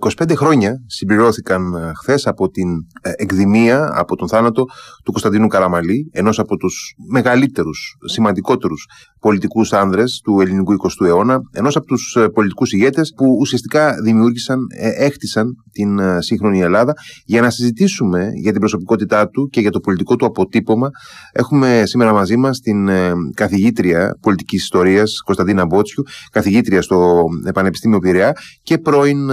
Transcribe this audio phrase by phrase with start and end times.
[0.00, 2.68] 25 χρόνια συμπληρώθηκαν ε, χθες από την
[3.02, 4.64] ε, εκδημία, από τον θάνατο
[5.04, 8.88] του Κωνσταντίνου Καραμαλή, ενός από τους μεγαλύτερους, σημαντικότερους
[9.20, 14.58] πολιτικούς άνδρες του ελληνικού 20ου αιώνα, ενός από τους ε, πολιτικούς ηγέτες που ουσιαστικά δημιούργησαν,
[14.96, 16.92] έχτισαν την σύγχρονη Ελλάδα.
[17.24, 20.88] Για να συζητήσουμε για την προσωπικότητά του και για το πολιτικό του αποτύπωμα,
[21.32, 22.88] έχουμε σήμερα μαζί μας την
[23.34, 27.24] καθηγήτρια πολιτικής ιστορίας Κωνσταντίνα Μπότσιου, καθηγήτρια στο
[27.54, 28.32] Πανεπιστήμιο Πειραιά
[28.62, 29.30] και πρώην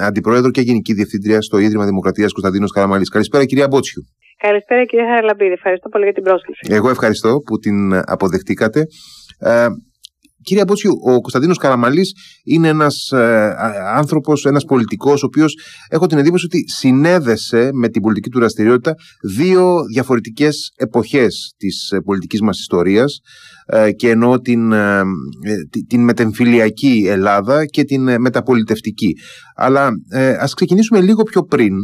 [0.00, 3.08] Αντιπρόεδρο και Γενική Διευθύντρια στο Ίδρυμα Δημοκρατίας Κωνσταντίνος Καραμαλής.
[3.08, 4.02] Καλησπέρα, κυρία Μπότσιου.
[4.46, 5.52] Καλησπέρα, κυρία Χαραλαμπίδη.
[5.52, 6.60] Ευχαριστώ πολύ για την πρόσκληση.
[6.68, 8.86] Εγώ ευχαριστώ που την αποδεχτήκατε.
[9.38, 9.66] Ε,
[10.42, 12.12] Κύριε Μπότσιου, ο Κωνσταντίνος Καραμαλής
[12.44, 13.54] είναι ένας ε,
[13.94, 18.94] άνθρωπος, ένας πολιτικός, ο οποίος έχω την εντύπωση ότι συνέδεσε με την πολιτική του δραστηριότητα
[19.22, 23.20] δύο διαφορετικές εποχές της ε, πολιτικής μας ιστορίας
[23.66, 25.02] ε, και εννοώ την, ε,
[25.88, 29.12] την μετεμφυλιακή Ελλάδα και την μεταπολιτευτική.
[29.56, 29.90] Αλλά
[30.38, 31.74] ας ξεκινήσουμε λίγο πιο πριν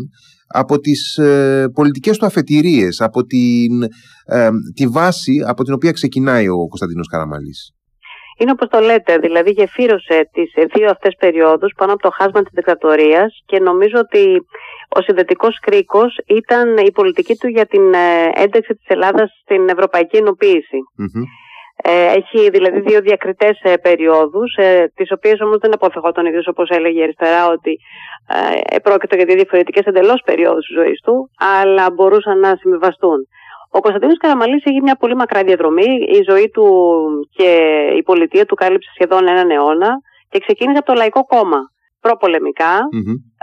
[0.48, 1.20] από τις
[1.74, 3.72] πολιτικές του αφετηρίες, από την,
[4.74, 7.72] τη βάση από την οποία ξεκινάει ο Κωνσταντίνος Καραμαλής.
[8.38, 12.52] Είναι όπως το λέτε, δηλαδή γεφύρωσε τις δύο αυτές περιόδους πάνω από το χάσμα της
[12.54, 14.24] δικτατορίας και νομίζω ότι
[14.88, 20.16] ο συνδετικός κρίκος ήταν η πολιτική του για την ε, ένταξη της Ελλάδας στην ευρωπαϊκή
[20.16, 20.24] Ε,
[21.84, 27.00] έχει δηλαδή δύο διακριτές ε, περιόδους, ε, τις οποίες όμως δεν αποφευχόταν ίδιος όπως έλεγε
[27.00, 27.78] η αριστερά ότι
[28.70, 33.18] ε, πρόκειται για δύο διαφορετικές εντελώς περιόδους της ζωής του, αλλά μπορούσαν να συμβιβαστούν.
[33.70, 35.90] Ο Κωνσταντίνος Καραμαλής έχει μια πολύ μακρά διαδρομή.
[36.18, 36.66] Η ζωή του
[37.36, 37.50] και
[37.96, 39.90] η πολιτεία του κάλυψε σχεδόν έναν αιώνα
[40.28, 41.60] και ξεκίνησε από το Λαϊκό Κόμμα.
[42.00, 42.74] Προπολεμικά,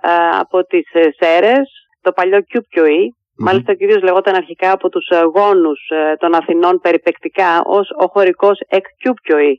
[0.02, 1.70] ε, από τις ε, Σέρες,
[2.02, 3.02] το παλιό QPOE.
[3.38, 5.80] Μάλιστα ο κύριος λεγόταν αρχικά από τους ε, γόνους
[6.18, 9.54] των Αθηνών περιπεκτικά ως ο χωρικός εκ QPOE,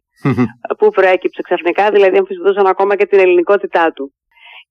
[0.78, 4.12] που προέκυψε ξαφνικά, δηλαδή αμφισβητούσαν ακόμα και την ελληνικότητά του.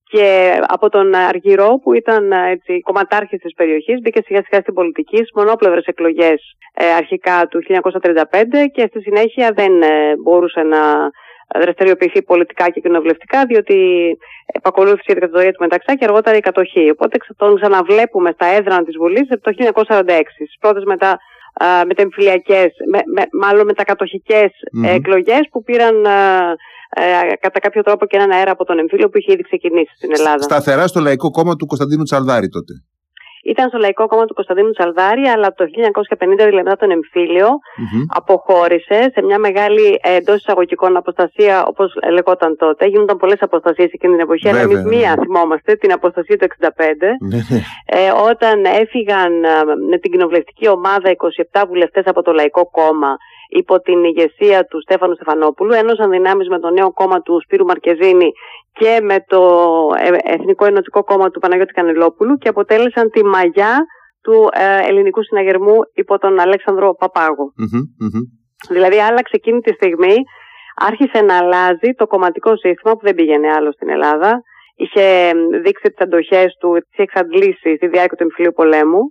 [0.09, 5.15] Και από τον Αργυρό που ήταν έτσι, κομματάρχης της περιοχής μπήκε σιγά σιγά στην πολιτική
[5.15, 6.41] στις μονόπλευρες εκλογές
[6.73, 8.23] ε, αρχικά του 1935
[8.73, 11.11] και στη συνέχεια δεν ε, μπορούσε να
[11.61, 13.77] δραστηριοποιηθεί πολιτικά και κοινοβουλευτικά διότι
[14.45, 16.89] επακολούθησε η δικτατορία του Μεταξά και αργότερα η κατοχή.
[16.89, 19.51] Οπότε τον ξαναβλέπουμε στα έδρανα της Βουλής το
[19.87, 21.17] 1946, στις πρώτες μετά
[21.87, 24.95] μετεμφυλιακές, με, με, μάλλον μετακατοχικές mm-hmm.
[24.97, 26.05] εκλογές που πήραν
[26.89, 30.11] ε, κατά κάποιο τρόπο και έναν αέρα από τον εμφύλιο που είχε ήδη ξεκινήσει στην
[30.17, 30.41] Ελλάδα.
[30.41, 32.73] Σταθερά στο Λαϊκό Κόμμα του Κωνσταντίνου Τσαλδάρη τότε.
[33.53, 35.67] Ήταν στο Λαϊκό Κόμμα του Κωνσταντίνου Τσαλδάρη, αλλά το 1950,
[36.35, 37.49] δηλαδή μετά τον εμφύλιο,
[38.19, 42.85] αποχώρησε σε μια μεγάλη εντός εισαγωγικών αποστασία, όπως λεγόταν τότε.
[42.85, 47.17] Γίνονταν πολλές αποστασίες εκείνη την εποχή, αλλά εμείς μία θυμόμαστε, την αποστασία του 1965.
[47.29, 47.59] Ναι, ναι.
[47.85, 49.49] ε, όταν έφυγαν ε,
[49.89, 51.07] με την κοινοβουλευτική ομάδα
[51.51, 53.11] 27 βουλευτές από το Λαϊκό Κόμμα
[53.49, 58.31] υπό την ηγεσία του Στέφανου Στεφανόπουλου, ένωσαν δυνάμεις με το νέο κόμμα του Σπύρου Μαρκεζίνη
[58.73, 59.41] και με το
[59.97, 63.85] ε, Εθνικό Ενωτικό Κόμμα του Παναγιώτη Κανελόπουλου και αποτέλεσαν τη μαγιά
[64.21, 66.95] του ε, ελληνικού συναγερμού υπό τον Αλέξανδρο
[68.69, 70.15] Δηλαδή άλλαξε εκείνη τη στιγμή,
[70.75, 74.41] άρχισε να αλλάζει το κομματικό σύστημα που δεν πήγαινε άλλο στην Ελλάδα.
[74.75, 75.31] Είχε
[75.63, 79.01] δείξει τις αντοχές του, τις είχε εξαντλήσει στη διάρκεια του εμφυλίου πολέμου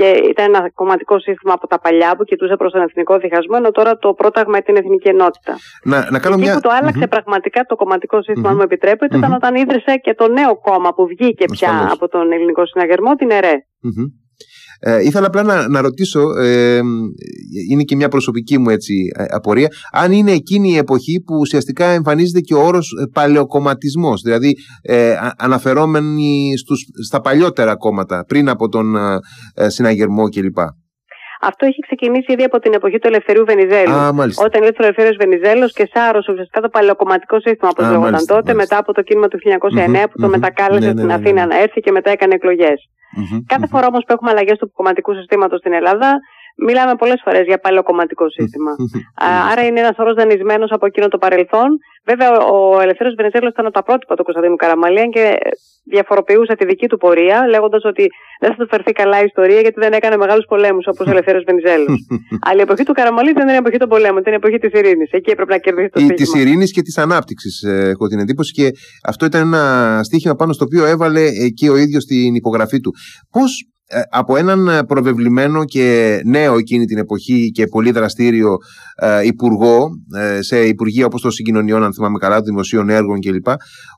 [0.00, 3.70] και ήταν ένα κομματικό σύστημα από τα παλιά που κοιτούσε προς τον εθνικό διχασμό, ενώ
[3.70, 5.52] τώρα το πρόταγμα είναι την εθνική ενότητα.
[5.90, 6.54] Να, να κάνω Εκεί μια...
[6.54, 10.26] που το άλλαξε πραγματικά το κομματικό σύστημα, αν μου επιτρέπετε, ήταν όταν ίδρυσε και το
[10.28, 13.54] νέο κόμμα που βγήκε πια από τον ελληνικό συναγερμό, την ΕΡΕ.
[14.82, 16.80] Ε, ήθελα απλά να, να ρωτήσω, ε,
[17.70, 21.86] είναι και μια προσωπική μου έτσι, ε, απορία, αν είναι εκείνη η εποχή που ουσιαστικά
[21.86, 28.68] εμφανίζεται και ο όρος ε, παλαιοκομματισμός, δηλαδή ε, αναφερόμενοι στους, στα παλιότερα κόμματα, πριν από
[28.68, 28.96] τον
[29.54, 30.58] ε, συναγερμό κλπ.
[31.40, 33.92] Αυτό έχει ξεκινήσει ήδη από την εποχή του Ελευθερίου Βενιζέλου.
[33.92, 34.08] Α,
[34.46, 38.54] όταν ήρθε ο Ελευθερίο Βενιζέλος και σάρωσε ουσιαστικά το παλαιοκομματικό σύστημα, όπως λεγόταν τότε, μάλιστα.
[38.54, 41.14] μετά από το κίνημα του 1909 mm-hmm, που το mm-hmm, μετακάλεσε ναι, ναι, στην ναι,
[41.14, 42.78] Αθήνα να έρθει και μετά έκανε εκλογές.
[43.18, 46.18] Mm-hmm, Κάθε φορά όμως που έχουμε αλλαγές του κομματικού συστήματος στην Ελλάδα,
[46.66, 48.72] μιλάμε πολλές φορές για παλαιοκομματικό σύστημα.
[49.50, 51.68] Άρα είναι ένας όρος δανεισμένος από εκείνο το παρελθόν.
[52.04, 55.24] Βέβαια, ο Ελευθέρω Βενιζέλο ήταν τα πρότυπα του Κωνσταντίνου Καραμαλία και
[55.84, 58.06] διαφοροποιούσε τη δική του πορεία, λέγοντας ότι
[58.40, 61.40] δεν θα του φερθεί καλά η ιστορία γιατί δεν έκανε μεγάλους πολέμους όπως ο Ελευθέρω
[61.46, 61.94] Βενιζέλο.
[62.48, 64.72] Αλλά η εποχή του Καραμαλή δεν είναι η εποχή των πολέμων, ήταν η εποχή της
[64.78, 65.10] ειρήνης.
[65.10, 66.16] Εκεί έπρεπε να κερδίσει το στίχημα.
[66.16, 68.52] Της ειρήνης και της ανάπτυξης, ε, έχω την εντύπωση.
[68.52, 68.70] Και
[69.04, 69.64] αυτό ήταν ένα
[70.02, 71.24] στίχημα πάνω στο οποίο έβαλε
[71.54, 72.92] και ο ίδιος την υπογραφή του.
[73.30, 73.79] Πώς ε,
[74.10, 78.56] από έναν ε, προβεβλημένο και νέο εκείνη την εποχή και πολύ δραστήριο
[78.94, 83.48] ε, υπουργό ε, σε υπουργεία όπως το συγκοινωνιών αν θυμάμαι καλά, των δημοσίων έργων κλπ.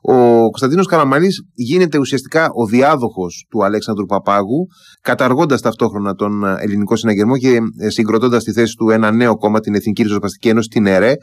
[0.01, 0.15] Ο
[0.49, 4.67] Κωνσταντίνος Καραμαλής γίνεται ουσιαστικά ο διάδοχος του Αλέξανδρου Παπάγου
[5.01, 10.03] καταργώντας ταυτόχρονα τον ελληνικό συναγερμό και συγκροτώντας στη θέση του ένα νέο κόμμα, την Εθνική
[10.03, 11.15] Ριζοσπαστική Ένωση, την ΕΡΕ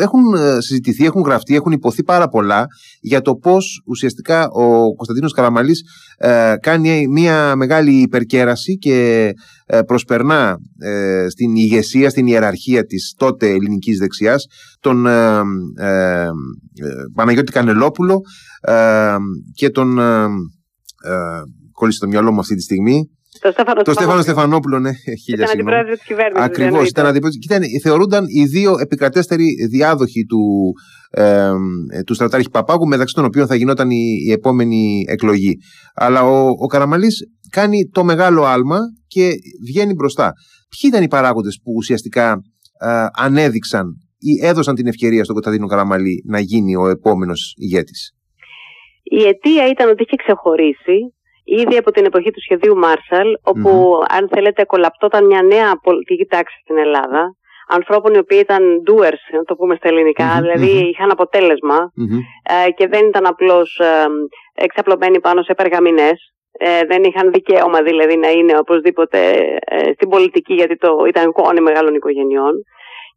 [0.00, 2.66] έχουν ε, συζητηθεί, έχουν γραφτεί, έχουν υποθεί πάρα πολλά
[3.00, 5.82] για το πώς ουσιαστικά ο Κωνσταντίνος Καραμαλής
[6.18, 9.30] ε, κάνει μια μεγάλη υπερκέραση και
[9.66, 10.56] ε, προσπερνά
[11.28, 14.46] στην ηγεσία, στην ιεραρχία της τότε ελληνικής δεξιάς
[14.80, 15.06] τον
[17.14, 18.20] Παναγιώτη Κανελόπουλο
[19.54, 19.98] και τον
[21.72, 23.08] κόλλησε το μυαλό μου αυτή τη στιγμή
[23.40, 24.92] το Στέφανο, το Στέφανο Στεφανόπουλο, ναι,
[25.24, 26.44] χίλια Ήταν αντιπρόεδρος της κυβέρνησης.
[26.44, 26.88] Ακριβώς.
[26.88, 27.44] Ήταν αντιπρόεδρος.
[27.44, 30.72] Ήταν, θεωρούνταν οι δύο επικρατέστεροι διάδοχοι του,
[31.10, 31.50] ε,
[32.06, 35.56] του στρατάρχη Παπάγου, μεταξύ των οποίων θα γινόταν η, η επόμενη εκλογή.
[35.94, 39.30] Αλλά ο, ο Καραμαλής κάνει το μεγάλο άλμα και
[39.66, 40.32] βγαίνει μπροστά.
[40.68, 42.42] Ποιοι ήταν οι παράγοντες που ουσιαστικά
[42.80, 43.86] ε, ανέδειξαν
[44.18, 48.12] ή έδωσαν την ευκαιρία στον Κωνσταντίνο Καραμαλή να γίνει ο επόμενος ηγέτης;
[49.02, 53.28] Η αιτία ήταν ότι είχε ξεχωρίσει ήδη από την εποχή του σχεδίου Μάρσαλ,
[54.08, 57.36] αν θέλετε κολαπτόταν μια νέα πολιτική τάξη στην Ελλάδα,
[57.68, 61.10] ανθρώπων οι οποίοι ήταν doers, να το πούμε στα ελληνικα δηλαδή είχαν
[62.42, 64.06] ε, και δεν ήταν απλώς ε,
[64.54, 69.18] εξαπλωμένοι πάνω σε περγαμηνές, ε, δεν είχαν δικαίωμα δηλαδή να είναι οπωσδήποτε
[69.64, 72.52] ε, στην πολιτική γιατί το ήταν κόνη μεγάλων οικογενειών.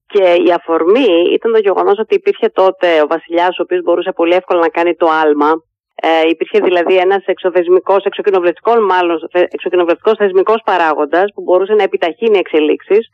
[0.07, 4.33] Και η αφορμή ήταν το γεγονός ότι υπήρχε τότε ο βασιλιάς, ο οποίος μπορούσε πολύ
[4.33, 5.51] εύκολα να κάνει το άλμα
[6.01, 13.09] ε, υπήρχε δηλαδή ένας εξωθεσμικός, εξοκοινοβουλευτικός μάλλον, εξοκοινοβουλευτικός θεσμικός παράγοντας που μπορούσε να επιταχύνει εξελίξεις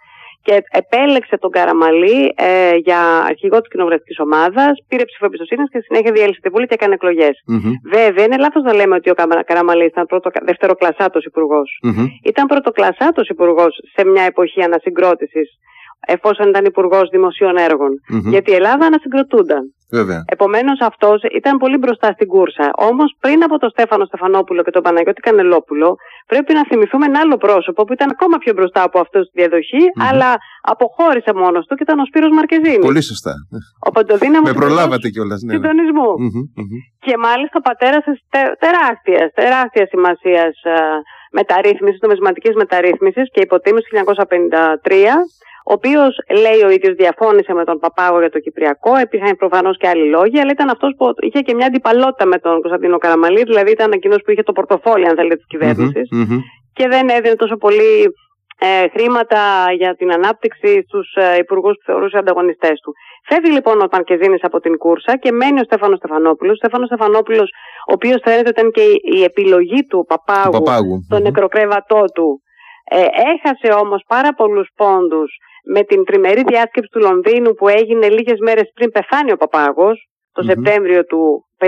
[0.46, 3.00] και επέλεξε τον Καραμαλή ε, για
[3.32, 7.36] αρχηγό της κοινοβουλευτικής ομάδας, πήρε ψήφο εμπιστοσύνης και συνέχεια διέλυσε τη Βουλή και έκανε εκλογές.
[7.84, 9.14] Βέβαια, είναι λάθος να λέμε ότι ο
[9.46, 11.80] Καραμαλής ήταν πρώτο, δευτεροκλασσάτο υπουργός.
[11.88, 12.08] Mm-hmm.
[12.24, 15.48] Ήταν πρωτοκλασσάτο υπουργός σε μια εποχή ανασυγκρότησης
[16.06, 17.56] εφόσον ήταν υπουργός δημοσίων
[18.30, 19.64] Γιατί η Ελλάδα ανασυγκροτούνταν.
[20.26, 22.72] Επομένως αυτός ήταν πολύ μπροστά στην κούρσα.
[22.90, 25.96] Όμως πριν από τον Στέφανο Στεφανόπουλο και τον Παναγιώτη Κανελόπουλο,
[26.28, 29.84] πρέπει να θυμηθούμε ένα άλλο πρόσωπο που ήταν ακόμα πιο μπροστά από αυτό στη διαδοχη
[30.10, 32.86] αλλά αποχώρησε μόνος του και ήταν ο Σπύρος Μαρκεζίνης.
[32.90, 33.34] Πολύ σωστά.
[33.88, 34.48] Ο παντοδύναμο.
[34.48, 35.42] Με προλάβατε κιόλας.
[35.42, 35.54] Ναι, ναι.
[35.54, 36.10] συντονισμου
[37.06, 38.04] Και μάλιστα πατέρας
[38.64, 40.76] τεράστιας, τεράστιας σημασίας ε,
[41.32, 45.14] μεταρρύθμισης, νομισματικής μεταρρύθμισης και υποτίμηση 1953
[45.70, 46.12] ο οποίος
[46.44, 50.40] λέει ο ίδιος διαφώνησε με τον Παπάγο για το Κυπριακό, υπήρχαν προφανώς και άλλοι λόγοι,
[50.40, 54.20] αλλά ήταν αυτός που είχε και μια αντιπαλότητα με τον Κωνσταντίνο Καραμαλή, δηλαδή ήταν εκείνος
[54.24, 56.02] που είχε το πορτοφόλι, αν θέλετε, της κυβερνηση
[56.74, 58.14] και δεν έδινε τόσο πολύ
[58.60, 59.42] ε, χρήματα
[59.78, 62.92] για την ανάπτυξη στους ε, υπουργούς που θεωρούσε ανταγωνιστές του.
[63.30, 66.54] Φεύγει λοιπόν ο Πανκεζίνης από την κούρσα και μένει ο Στέφανος Στεφανόπουλος.
[66.54, 67.50] Ο Στέφανος Στεφανόπουλος,
[67.90, 68.86] ο οποίος φαίνεται ήταν και
[69.18, 71.06] η επιλογή του Παπάγου, του Παπάγου.
[71.10, 72.42] τον νεκροκρέβατό του.
[72.90, 75.32] Ε, έχασε όμως πάρα πολλούς πόντους
[75.64, 80.44] με την τριμερή διάσκεψη του Λονδίνου που έγινε λίγες μέρες πριν πεθάνει ο Παπάγος, το
[80.44, 81.68] Σεπτέμβριο του 1955.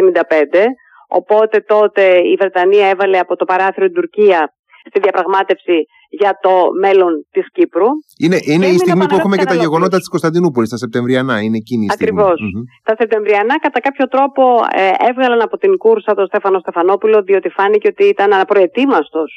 [1.07, 4.53] Οπότε τότε η Βρετανία έβαλε από το παράθυρο την Τουρκία
[4.89, 5.77] στη διαπραγμάτευση
[6.09, 6.53] για το
[6.83, 7.89] μέλλον της Κύπρου.
[8.23, 11.35] Είναι, είναι η στιγμή που έχουμε και τα γεγονότα της Κωνσταντινούπολης, τα Σεπτεμβριανά.
[11.45, 12.21] Είναι εκείνη η στιγμή.
[12.21, 12.39] Ακριβώς.
[12.83, 14.43] Τα Σεπτεμβριανά, κατά κάποιο τρόπο,
[14.83, 19.29] ε, έβγαλαν από την κούρσα τον Στέφανο Στεφανόπουλο, διότι φάνηκε ότι ήταν απροετοίμαστος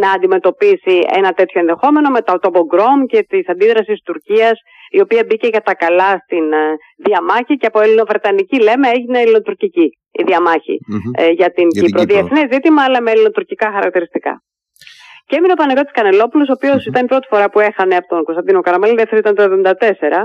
[0.00, 4.56] να αντιμετωπίσει ένα τέτοιο ενδεχόμενο μετά το Μπογκρόμ και της αντίδρασης της Τουρκίας,
[4.90, 6.64] η οποία μπήκε για τα καλά στην ε,
[7.06, 9.88] διαμάχη και από ελληνοβρετανική, λέμε, έγινε ελληνοτουρκική
[10.20, 10.76] η διαμάχη
[11.16, 12.04] ε, για την για Κύπρο.
[12.04, 14.42] Διεθνές ζήτημα, αλλά με ελληνοτουρκικά χαρακτηριστικά.
[15.26, 18.24] Και έμεινε ο Πανεγότη Κανελόπουλος, ο οποιο ήταν η πρώτη φορά που έχανε από τον
[18.24, 20.24] Κωνσταντίνο Καραμαλή, δεύτερη ήταν το 1974.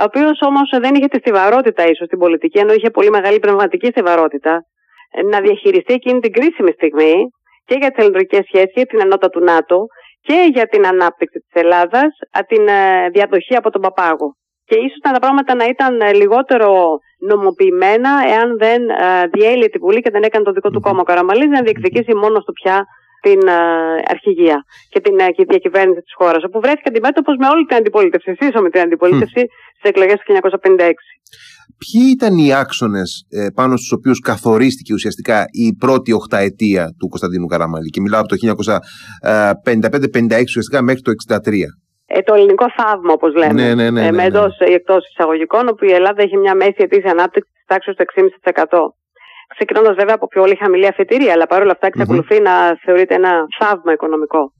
[0.00, 3.86] Ο οποίος όμως δεν είχε τη στιβαρότητα ίσως στην πολιτική, ενώ είχε πολύ μεγάλη πνευματική
[3.86, 4.64] στιβαρότητα,
[5.30, 7.14] να διαχειριστεί εκείνη την κρίσιμη στιγμή
[7.64, 9.86] και για τις ελληνικές σχέσεις, για την ενότητα του ΝΑΤΟ
[10.20, 12.08] και για την ανάπτυξη της Ελλάδας,
[12.46, 14.34] την ε, διαδοχή από τον Παπάγο.
[14.64, 20.00] Και ίσως τα πράγματα να ήταν ε, λιγότερο νομοποιημένα εάν δεν ε, διέλυε τη Βουλή
[20.00, 22.84] και δεν έκανε το δικό του κόμμα ο Καραμαλής να διεκδικήσει μόνος του πια
[23.20, 27.76] την uh, αρχηγία και την uh, διακυβέρνηση της χώρας, όπου βρέθηκε αντιμέτωπος με όλη την
[27.76, 29.50] αντιπολίτευση, σύσσωμη με την αντιπολίτευση mm.
[29.76, 30.92] στις εκλογές του 1956.
[31.82, 37.46] Ποιοι ήταν οι άξονες ε, πάνω στους οποίους καθορίστηκε ουσιαστικά η πρώτη οχταετία του Κωνσταντίνου
[37.46, 38.36] Καραμαλή, και μιλάω από το
[40.36, 41.36] 1955-56 ουσιαστικά μέχρι το 1963.
[42.12, 43.52] Ε, το ελληνικό θαύμα, όπως λέμε.
[43.52, 46.54] Ναι, ναι, ναι, ε, ναι, με εντός ή εκτός εισαγωγικών, όπου η Ελλάδα έχει μια
[46.54, 48.04] μέση ετήσια ανάπτυξη της τάξης του
[48.44, 48.99] 6,5%
[49.54, 51.86] ξεκινώντας βέβαια από πιο πολύ χαμηλή αφετηρία, αλλά παρόλα αυτά
[52.42, 52.54] να
[52.84, 54.52] θεωρείται ένα θαύμα οικονομικό.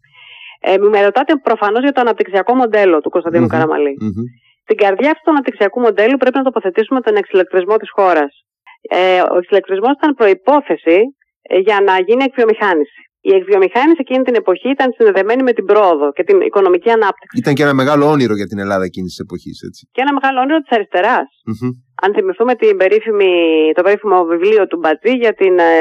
[0.61, 3.55] Ε, με ρωτάτε προφανώς για το αναπτυξιακό μοντέλο του Κωνσταντίνου mm-hmm.
[3.55, 3.95] Καραμαλή.
[4.03, 4.27] Mm-hmm.
[4.63, 8.33] Στην καρδιά αυτού του αναπτυξιακού μοντέλου πρέπει να τοποθετήσουμε τον εξηλεκτρισμό της χώρας.
[8.81, 10.99] Ε, ο εξηλεκτρισμός ήταν προπόθεση
[11.43, 13.01] ε, για να γίνει εκβιομηχάνηση.
[13.21, 17.39] Η εκβιομηχάνηση εκείνη την εποχή ήταν συνδεδεμένη με την πρόοδο και την οικονομική ανάπτυξη.
[17.39, 19.89] Ήταν και ένα μεγάλο όνειρο για την Ελλάδα εκείνης της εποχής, έτσι.
[19.93, 21.29] Και ένα μεγάλο όνειρο της αριστεράς.
[21.51, 21.73] Mm-hmm.
[22.01, 23.33] Αν θυμηθούμε την περίφημη,
[23.75, 25.59] το περίφημο βιβλίο του Μπατζή για την.
[25.59, 25.75] Ε,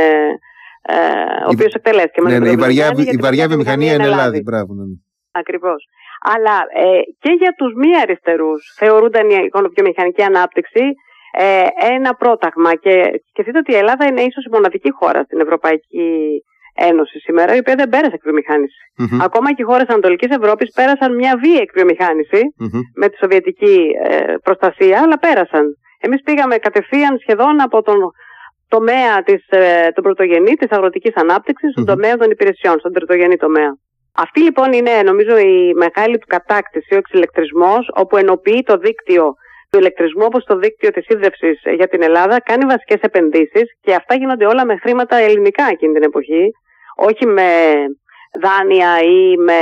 [0.82, 0.96] ε,
[1.46, 4.40] ο οποίος εκτελέστηκε με ναι, ναι, η βαριά, η βαριά βιομηχανία είναι Ελλάδα.
[4.44, 4.84] Μπράβο, ναι.
[5.32, 5.86] Ακριβώς.
[6.34, 10.84] Αλλά ε, και για τους μη αριστερούς θεωρούνταν η οικονομικομηχανική ανάπτυξη
[11.32, 16.08] ε, ένα πρόταγμα και σκεφτείτε ότι η Ελλάδα είναι ίσως η μοναδική χώρα στην Ευρωπαϊκή
[16.74, 18.82] Ένωση σήμερα, η οποία δεν πέρασε εκβιομηχάνηση.
[19.00, 19.20] Mm-hmm.
[19.28, 22.84] Ακόμα και οι χώρες Ανατολικής Ευρώπης πέρασαν μια βία εκβιομηχάνηση mm-hmm.
[22.96, 25.66] με τη σοβιετική ε, προστασία, αλλά πέρασαν.
[26.00, 27.98] Εμείς πήγαμε κατευθείαν σχεδόν από τον
[28.68, 33.72] τομέα της, ε, τον πρωτογενή της αγροτικής ανάπτυξης στον τομέα των υπηρεσιών, στον τριτογενή τομέα.
[34.16, 39.34] Αυτή λοιπόν είναι νομίζω η μεγάλη του κατάκτηση, ο εξηλεκτρισμός, όπου ενοποιεί το δίκτυο
[39.70, 44.16] του ηλεκτρισμού όπως το δίκτυο της ίδρυυση για την Ελλάδα, κάνει βασικές επενδύσεις και αυτά
[44.16, 46.52] γίνονται όλα με χρήματα ελληνικά εκείνη την εποχή,
[46.96, 47.50] όχι με
[48.42, 49.60] δάνεια ή με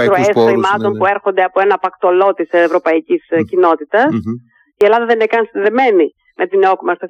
[0.00, 0.98] εισρωές χρημάτων ναι, ναι.
[0.98, 3.44] που έρχονται από ένα πακτολό της ευρωπαϊκής mm.
[3.48, 4.08] κοινότητας.
[4.82, 6.06] Η Ελλάδα δεν είναι καν συνδεδεμένη
[6.36, 7.06] με την ΕΟΚΜΑ το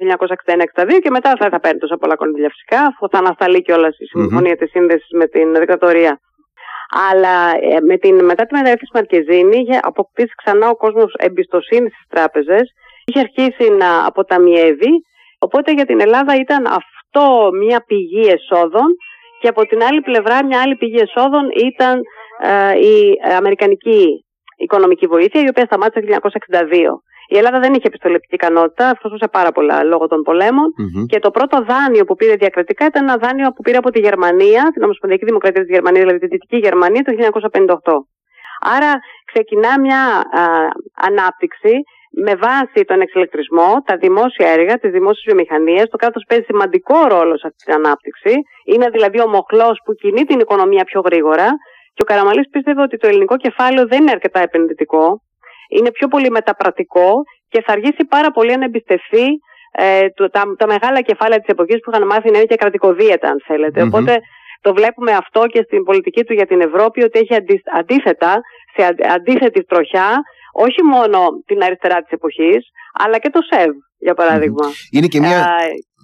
[0.85, 4.05] 1961-62 και μετά θα, θα παίρνει τόσα πολλά κονδύλια φυσικά, αφού θα ανασταλεί κιόλας η
[4.05, 4.57] συμφωνία mm-hmm.
[4.57, 6.19] της σύνδεσης με την δικτατορία.
[7.09, 7.35] Αλλά
[7.71, 12.65] ε, με την, μετά τη μεταρρύθμιση Μαρκεζίνη είχε αποκτήσει ξανά ο κόσμος εμπιστοσύνη στις τράπεζες,
[13.05, 14.93] είχε αρχίσει να αποταμιεύει.
[15.39, 18.89] Οπότε για την Ελλάδα ήταν αυτό μια πηγή εσόδων
[19.39, 22.01] και από την άλλη πλευρά μια άλλη πηγή εσόδων ήταν
[22.41, 22.95] ε, η
[23.37, 24.25] αμερικανική
[24.57, 26.67] οικονομική βοήθεια η οποία σταμάτησε το 1962.
[27.33, 30.67] Η Ελλάδα δεν είχε επιστολεπτική ικανότητα, αυτό πάρα πολλά λόγω των πολεμων
[31.07, 34.61] Και το πρώτο δάνειο που πήρε διακρατικά ήταν ένα δάνειο που πήρε από τη Γερμανία,
[34.73, 37.11] την Ομοσπονδιακή Δημοκρατία της Γερμανίας, δηλαδή τη Δυτική Γερμανία, το
[37.83, 37.93] 1958.
[38.75, 38.91] Άρα
[39.31, 40.01] ξεκινά μια
[40.41, 40.43] α,
[41.07, 41.73] ανάπτυξη
[42.25, 45.85] με βάση τον εξελεκτρισμό, τα δημόσια έργα, τις δημόσιες βιομηχανίες.
[45.89, 48.33] Το κράτος παίζει σημαντικό ρόλο σε αυτή την ανάπτυξη.
[48.71, 51.47] Είναι δηλαδή ο μοχλός που κινεί την οικονομία πιο γρήγορα.
[51.93, 55.21] Και ο Καραμαλής πίστευε ότι το ελληνικό κεφάλαιο δεν είναι αρκετά επενδυτικό
[55.77, 57.09] είναι πιο πολύ μεταπρατικό
[57.51, 59.27] και θα αργήσει πάρα πολύ να εμπιστευτεί
[59.71, 63.37] ε, τα, τα μεγάλα κεφάλαια της εποχής που είχαν μάθει να είναι και κρατικοδίαιτα, αν
[63.47, 63.81] θέλετε.
[63.81, 64.13] Οπότε
[64.61, 67.33] το βλέπουμε αυτό και στην πολιτική του για την Ευρώπη, ότι έχει
[67.79, 68.41] αντίθετα,
[68.75, 68.81] σε
[69.17, 70.09] αντίθετη τροχιά,
[70.65, 72.61] όχι μόνο την αριστερά της εποχής,
[73.03, 75.39] αλλά και το ΣΕΒ, για παραδειγμα Είναι και μια...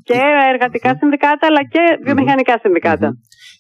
[0.04, 0.20] και
[0.54, 3.10] εργατικά συνδικάτα, αλλά και βιομηχανικά συνδικάτα.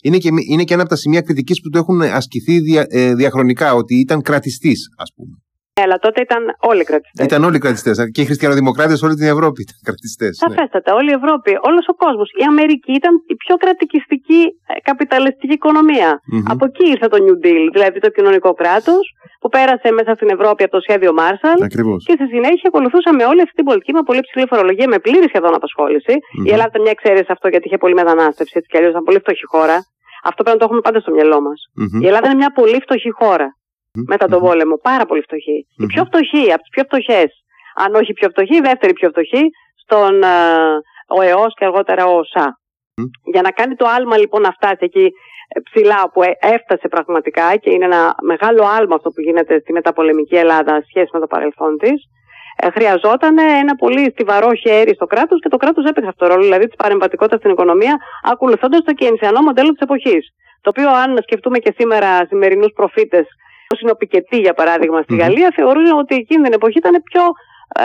[0.01, 3.13] Είναι και, είναι και ένα από τα σημεία κριτική που του έχουν ασκηθεί δια, ε,
[3.13, 5.35] διαχρονικά, ότι ήταν κρατιστής, ας πούμε.
[5.77, 6.41] Ναι, αλλά τότε ήταν
[6.71, 7.25] όλοι κρατιστές.
[7.29, 7.95] Ήταν όλοι κρατιστές.
[8.13, 10.33] Και οι χριστιανοδημοκράτες όλη την Ευρώπη ήταν κρατιστές.
[10.33, 10.41] Ναι.
[10.43, 10.97] Σαφέστατα, ναι.
[10.99, 12.27] όλη η Ευρώπη, όλος ο κόσμος.
[12.41, 14.41] Η Αμερική ήταν η πιο κρατικιστική
[14.71, 16.09] ε, καπιταλιστική οικονομία.
[16.19, 16.53] Mm-hmm.
[16.53, 19.03] Από εκεί ήρθε το New Deal, δηλαδή το κοινωνικό κράτος,
[19.41, 21.57] που πέρασε μέσα στην Ευρώπη από το σχέδιο Μάρσαλ.
[22.07, 25.53] Και στη συνέχεια ακολουθούσαμε όλη αυτή την πολιτική με πολύ ψηλή φορολογία, με πλήρη σχεδόν
[25.59, 26.15] απασχόληση.
[26.17, 26.47] Mm-hmm.
[26.47, 29.19] Η Ελλάδα ήταν μια εξαίρεση αυτό γιατί είχε πολύ μετανάστευση, έτσι κι αλλιώς ήταν πολύ
[29.23, 29.77] φτωχή χώρα.
[30.29, 31.59] Αυτό πρέπει να το έχουμε πάντα στο μυαλό μας.
[31.67, 32.01] Mm-hmm.
[32.03, 33.47] Η Ελλάδα είναι μια πολύ φτωχή χώρα
[34.07, 34.75] μετά τον πόλεμο.
[34.77, 35.67] Πάρα πολύ φτωχή.
[35.77, 37.29] Η πιο φτωχή, από τις πιο φτωχές,
[37.75, 39.43] αν όχι η πιο φτωχή, η δεύτερη πιο φτωχή,
[39.83, 40.27] στον ε,
[41.07, 42.59] ΟΕΟΣ και αργότερα ο ΟΣΑ.
[43.33, 45.05] Για να κάνει το άλμα λοιπόν να φτάσει εκεί
[45.47, 49.71] ε, ψηλά που ε, έφτασε πραγματικά και είναι ένα μεγάλο άλμα αυτό που γίνεται στη
[49.71, 51.99] μεταπολεμική Ελλάδα σχέση με το παρελθόν της,
[52.73, 56.65] χρειαζόταν ένα πολύ στιβαρό χέρι στο κράτος και το κράτος έπαιξε αυτό το ρόλο, δηλαδή
[56.65, 60.23] της παρεμβατικότητας στην οικονομία, ακολουθώντας το κενσιανό μοντέλο της εποχής.
[60.61, 63.25] Το οποίο, αν σκεφτούμε και σήμερα σημερινούς προφήτες
[63.69, 67.21] Όπω είναι ο Πικετή, για παράδειγμα, στη Γαλλία, θεωρούν ότι εκείνη την εποχή ήταν πιο
[67.79, 67.83] ε,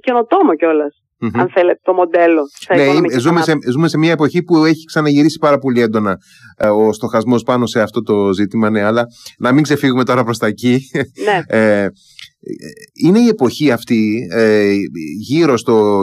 [0.00, 1.04] καινοτόμο κιόλας.
[1.24, 1.40] Mm-hmm.
[1.40, 2.42] Αν θέλετε, το μοντέλο.
[2.74, 6.16] Ναι, ζούμε σε, ζούμε σε μια εποχή που έχει ξαναγυρίσει πάρα πολύ έντονα
[6.56, 8.70] ε, ο στοχασμός πάνω σε αυτό το ζήτημα.
[8.70, 9.06] Ναι, αλλά
[9.38, 10.80] να μην ξεφύγουμε τώρα προς τα εκεί.
[11.24, 11.40] Ναι.
[11.58, 11.86] ε,
[13.04, 14.72] είναι η εποχή αυτή ε,
[15.28, 16.00] γύρω στο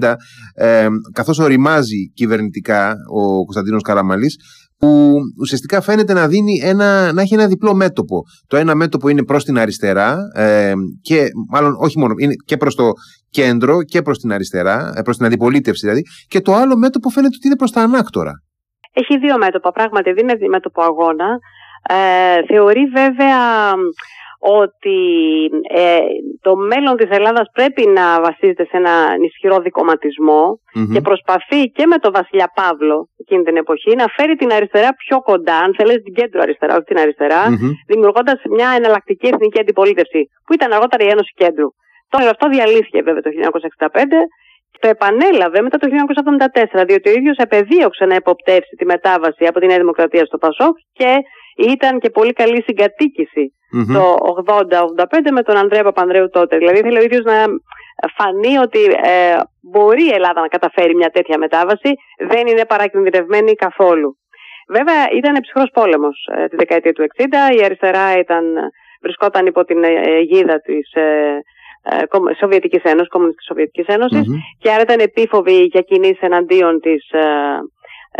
[0.00, 0.14] 1960
[0.54, 4.36] ε, καθώς οριμάζει κυβερνητικά ο Κωνσταντίνος Καραμαλής
[4.82, 8.22] που ουσιαστικά φαίνεται να, δίνει ένα, να έχει ένα διπλό μέτωπο.
[8.46, 10.72] Το ένα μέτωπο είναι προς την αριστερά ε,
[11.02, 12.90] και μάλλον όχι μόνο, είναι και προς το
[13.30, 17.34] κέντρο και προς την αριστερά, ε, προς την αντιπολίτευση δηλαδή και το άλλο μέτωπο φαίνεται
[17.36, 18.32] ότι είναι προς τα ανάκτορα.
[18.92, 21.38] Έχει δύο μέτωπα, πράγματι δεν είναι μέτωπο αγώνα.
[21.88, 23.38] Ε, θεωρεί βέβαια
[24.44, 24.98] ότι
[25.68, 25.98] ε,
[26.40, 29.62] το μέλλον της Ελλάδας πρέπει να βασίζεται σε έναν ισχυρό
[30.92, 35.20] και προσπαθεί και με τον Βασιλιά Παύλο εκείνη την εποχή να φέρει την αριστερά πιο
[35.20, 37.72] κοντά, αν θέλετε την κέντρο αριστερά, όχι την αριστερά, mm-hmm.
[37.86, 41.68] δημιουργώντας μια εναλλακτική εθνική αντιπολίτευση που ήταν αργότερα η Ένωση Κέντρου.
[42.08, 43.30] Τώρα αυτό διαλύθηκε βέβαια το
[43.88, 43.88] 1965
[44.82, 45.86] το επανέλαβε μετά το
[46.80, 50.76] 1974, διότι ο ίδιος επεδίωξε να εποπτεύσει τη μετάβαση από τη Νέα Δημοκρατία στο Πασόκ
[50.92, 51.12] και
[51.56, 53.94] ήταν και πολύ καλή συγκατοίκηση mm-hmm.
[53.94, 56.56] το 80-85 με τον Ανδρέα Παπανδρέου τότε.
[56.56, 57.46] Δηλαδή ήθελε ο ίδιος να
[58.16, 64.16] φανεί ότι ε, μπορεί η Ελλάδα να καταφέρει μια τέτοια μετάβαση, δεν είναι παρακινδυνευμένη καθόλου.
[64.68, 68.44] Βέβαια ήταν ψυχρός πόλεμος ε, τη δεκαετία του 60, η αριστερά ήταν,
[69.02, 71.42] βρισκόταν υπό την αιγίδα της ε,
[71.82, 73.86] ε, Σοβιετικής Ένωσης, Κομμουνιστικής Σοβιετικής
[74.58, 77.10] και άρα ήταν επίφοβη για κινήσεις εναντίον της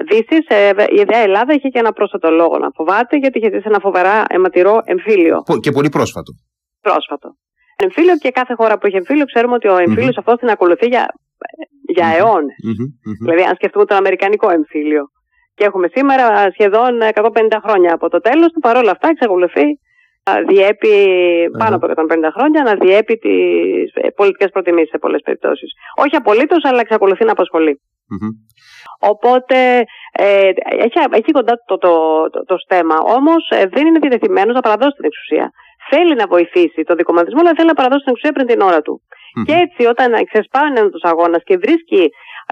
[0.08, 3.66] Δύση, ε, η ιδέα Ελλάδα είχε και ένα πρόσθετο λόγο να φοβάται, γιατί είχε ζήσει
[3.66, 5.42] ένα φοβερά αιματηρό εμφύλιο.
[5.61, 6.32] Και πολύ πρόσφατο.
[6.80, 7.28] Πρόσφατο.
[7.76, 10.18] Εμφύλιο και κάθε χώρα που έχει εμφύλιο, ξέρουμε ότι ο εμφύλιος mm-hmm.
[10.18, 11.06] αυτός την ακολουθεί για,
[11.96, 12.18] για mm-hmm.
[12.18, 12.56] αιώνες.
[12.68, 12.88] Mm-hmm.
[13.25, 15.04] Δηλαδή, αν σκεφτούμε τον Αμερικανικό εμφύλιο.
[15.54, 17.30] Και έχουμε σήμερα σχεδόν 150
[17.64, 19.66] χρόνια από το τέλος του, παρόλα αυτά εξακολουθεί
[20.31, 20.93] να διέπει
[21.59, 25.73] πάνω από 150 χρόνια να διέπει τις ε, πολιτικές προτιμήσεις σε πολλές περιπτώσεις.
[25.97, 27.81] Όχι απολύτως, αλλά εξακολουθεί να απασχολεί.
[28.99, 30.50] Οπότε ε,
[30.87, 31.93] έχει, έχει κοντά το, το,
[32.31, 35.50] το, το στέμα, όμως ε, δεν είναι διατεθειμένος να παραδώσει την εξουσία.
[35.91, 39.02] Θέλει να βοηθήσει τον δικοματισμό, αλλά θέλει να παραδώσει την εξουσία πριν την ώρα του.
[39.47, 42.02] Και έτσι, όταν ξεσπάνε ένας του αγώνας και βρίσκει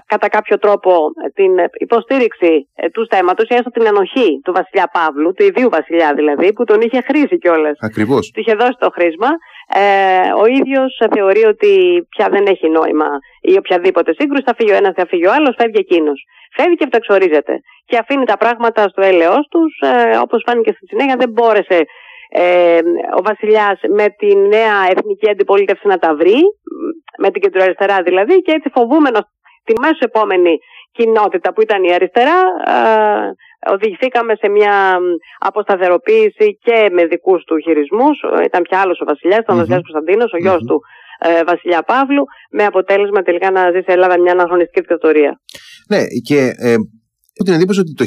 [0.05, 0.91] κατά κάποιο τρόπο
[1.33, 6.13] την υποστήριξη ε, του στέματος ή έστω την ενοχή του βασιλιά Παύλου, του ιδίου βασιλιά
[6.13, 7.77] δηλαδή, που τον είχε χρήσει κιόλας.
[7.81, 8.31] Ακριβώς.
[8.33, 9.29] Του είχε δώσει το χρήσμα.
[9.73, 11.71] Ε, ο ίδιος θεωρεί ότι
[12.09, 13.09] πια δεν έχει νόημα
[13.41, 14.43] ή οποιαδήποτε σύγκρουση.
[14.45, 16.19] Θα φύγει ο ένας, θα φύγει ο άλλος, φεύγει εκείνος.
[16.55, 17.53] Φεύγει και αυτοεξορίζεται.
[17.85, 21.79] Και αφήνει τα πράγματα στο έλεος τους, ε, όπως φάνηκε στη συνέχεια, δεν μπόρεσε
[22.33, 22.79] ε,
[23.17, 26.39] ο βασιλιάς με τη νέα εθνική αντιπολίτευση να τα βρει,
[27.17, 29.23] με την κεντροαριστερά δηλαδή, και έτσι φοβούμενος
[29.63, 30.57] τη μέσω επόμενη
[30.91, 32.39] κοινότητα που ήταν η αριστερά,
[32.75, 34.97] ε, οδηγηθήκαμε σε μια
[35.39, 38.17] αποσταθεροποίηση και με δικούς του χειρισμούς.
[38.45, 40.81] Ήταν πια άλλος ο βασιλιάς, ήταν ο βασιλιάς Κωνσταντίνος, ο γιος του
[41.19, 45.39] ε, Βασιλιά Παύλου, με αποτέλεσμα τελικά να ζει σε Ελλάδα μια αναχρονιστική δικτατορία.
[45.87, 46.75] Ναι, και ε,
[47.41, 48.05] έχω την εντύπωση ότι το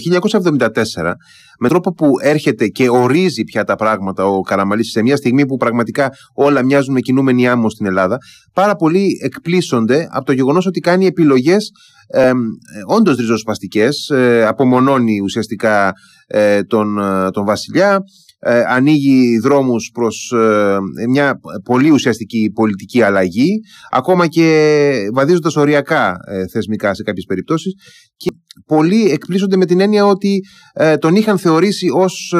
[1.02, 1.12] 1974
[1.58, 5.56] με τρόπο που έρχεται και ορίζει πια τα πράγματα ο Καραμαλής σε μια στιγμή που
[5.56, 8.18] πραγματικά όλα μοιάζουν με κινούμενη άμμο στην Ελλάδα
[8.52, 11.70] πάρα πολλοί εκπλήσονται από το γεγονός ότι κάνει επιλογές
[12.06, 12.30] ε,
[12.86, 15.92] όντως ριζοσπαστικές ε, απομονώνει ουσιαστικά
[16.26, 17.98] ε, τον, ε, τον βασιλιά ε,
[18.50, 20.76] ανοίγει δρόμους προς ε,
[21.08, 23.48] μια πολύ ουσιαστική πολιτική αλλαγή
[23.90, 27.74] ακόμα και βαδίζοντας οριακά ε, θεσμικά σε κάποιες περιπτώσεις
[28.16, 28.30] και
[28.66, 30.40] πολλοί εκπλήσονται με την έννοια ότι
[30.98, 32.34] τον είχαν θεωρήσει ως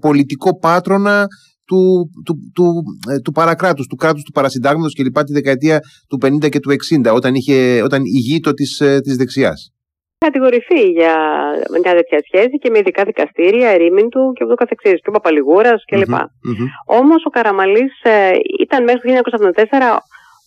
[0.00, 1.26] πολιτικό πάτρονα
[1.64, 2.82] του, του, του,
[3.24, 6.70] του παρακράτους, του κράτους του παρασυντάγματος και λοιπά τη δεκαετία του 50 και του
[7.04, 9.72] 60 όταν, είχε, όταν ηγείτο της, της δεξιάς
[10.26, 11.14] κατηγορηθεί για
[11.82, 15.84] μια τέτοια σχέση και με ειδικά δικαστήρια, ερήμην του και ούτω καθεξής, και ο Παπαλιγούρας
[15.90, 16.14] κλπ.
[16.14, 16.68] Mm-hmm,
[17.00, 18.30] Όμως ο Καραμαλής ε,
[18.60, 19.22] ήταν μέχρι το
[19.54, 19.98] 1974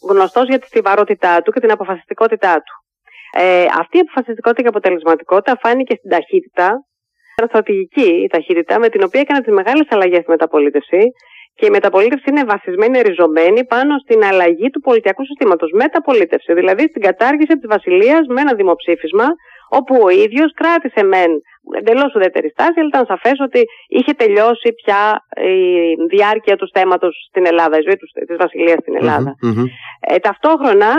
[0.10, 2.74] γνωστός για τη στιβαρότητά του και την αποφασιστικότητά του.
[3.42, 6.68] Ε, αυτή η αποφασιστικότητα και αποτελεσματικότητα φάνηκε στην ταχύτητα,
[7.36, 11.02] ήταν στρατηγική η ταχύτητα με την οποία έκανε τις μεγάλες αλλαγές στη μεταπολίτευση
[11.58, 15.72] και η μεταπολίτευση είναι βασισμένη, ριζωμένη πάνω στην αλλαγή του πολιτιακού συστήματος.
[15.72, 19.28] Μεταπολίτευση, δηλαδή στην κατάργηση της βασιλείας με ένα δημοψήφισμα
[19.70, 21.32] όπου ο ίδιος κράτησε μεν
[21.80, 25.02] εντελώς ουδέτερη στάση, αλλά ήταν σαφές ότι είχε τελειώσει πια
[25.54, 25.60] η
[26.16, 27.98] διάρκεια του θέματο στην Ελλάδα, η ζωή
[28.28, 29.36] της βασιλείας στην Ελλάδα.
[30.00, 30.92] Ε, ταυτόχρονα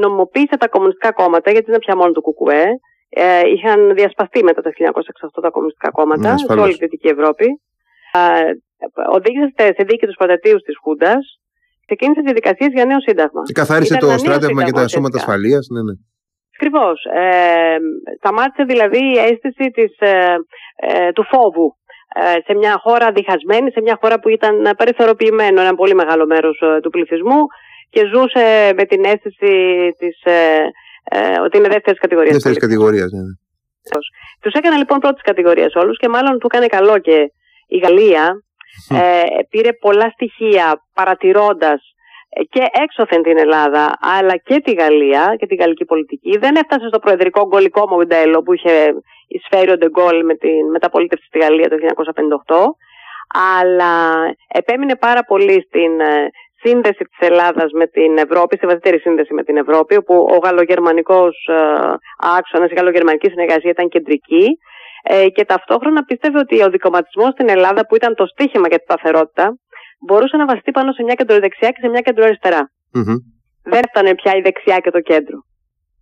[0.00, 2.66] νομοποίησε τα κομμουνιστικά κόμματα, γιατί δεν είναι πια μόνο του Κουκουέ.
[3.14, 7.46] Ε, είχαν διασπαστεί μετά το 1968 τα κομμουνιστικά κόμματα mm, σε όλη τη Δυτική Ευρώπη.
[8.12, 8.20] Ε,
[9.16, 11.22] οδήγησε σε δίκη τους πατατίου της Χούντας.
[11.86, 13.42] Ξεκίνησε διαδικασίε για νέο σύνταγμα.
[13.42, 15.66] Και καθάρισε το στράτευμα και τα σώματα ασφαλείας.
[15.74, 15.94] Ναι, ναι.
[16.62, 17.04] Ακριβώς.
[17.04, 17.76] Ε,
[18.16, 20.34] σταμάτησε δηλαδή η αίσθηση της, ε,
[20.76, 21.76] ε, του φόβου
[22.14, 26.62] ε, σε μια χώρα διχασμένη, σε μια χώρα που ήταν περιθωριοποιημένο ένα πολύ μεγάλο μέρος
[26.82, 27.40] του πληθυσμού
[27.90, 29.54] και ζούσε με την αίσθηση
[29.98, 30.16] της,
[31.44, 32.32] ότι είναι δεύτερης κατηγορίας.
[32.32, 33.22] Δεύτερης κατηγορίας, ναι.
[34.40, 37.32] Τους έκανε λοιπόν πρώτης κατηγορίας όλους και μάλλον του έκανε καλό και
[37.66, 38.42] η Γαλλία.
[39.50, 41.91] πήρε πολλά στοιχεία παρατηρώντας
[42.50, 46.38] και έξωθεν την Ελλάδα, αλλά και τη Γαλλία και τη γαλλική πολιτική.
[46.38, 48.94] Δεν έφτασε στο προεδρικό γκολικό μοντέλο που είχε
[49.28, 51.76] εισφέρει ο Ντεγκόλ με την μεταπολίτευση στη Γαλλία το
[52.46, 52.54] 1958,
[53.60, 53.94] αλλά
[54.48, 56.30] επέμεινε πάρα πολύ στην ε,
[56.62, 61.48] σύνδεση της Ελλάδας με την Ευρώπη, στη βαθύτερη σύνδεση με την Ευρώπη, όπου ο γαλλογερμανικός
[61.48, 61.56] ε,
[62.38, 64.46] άξονας, η γαλλογερμανική συνεργασία ήταν κεντρική
[65.02, 68.84] ε, και ταυτόχρονα πίστευε ότι ο δικοματισμός στην Ελλάδα που ήταν το στίχημα για τη
[68.84, 69.56] σταθερότητα
[70.06, 72.62] μπορούσε να βασιστεί πάνω σε μια κεντροδεξιά και σε μια κεντροαριστερά.
[72.96, 73.18] Mm-hmm.
[73.62, 75.36] Δεν έφτανε πια η δεξιά και το κέντρο.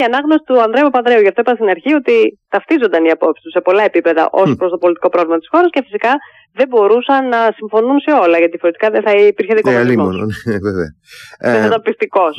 [0.03, 2.17] Η ανάγνωση του Ανδρέου Παπανδρέου, γι' αυτό είπα στην αρχή ότι
[2.49, 4.59] ταυτίζονταν οι απόψεις τους σε πολλά επίπεδα ως mm.
[4.59, 6.13] προς το πολιτικό πρόβλημα της χώρας και φυσικά
[6.53, 10.17] δεν μπορούσαν να συμφωνούν σε όλα, γιατί διαφορετικά δεν θα υπήρχε δικοματισμός.
[10.45, 10.91] Ναι, βέβαια.
[11.41, 12.35] Δεν θα ήταν πιστικός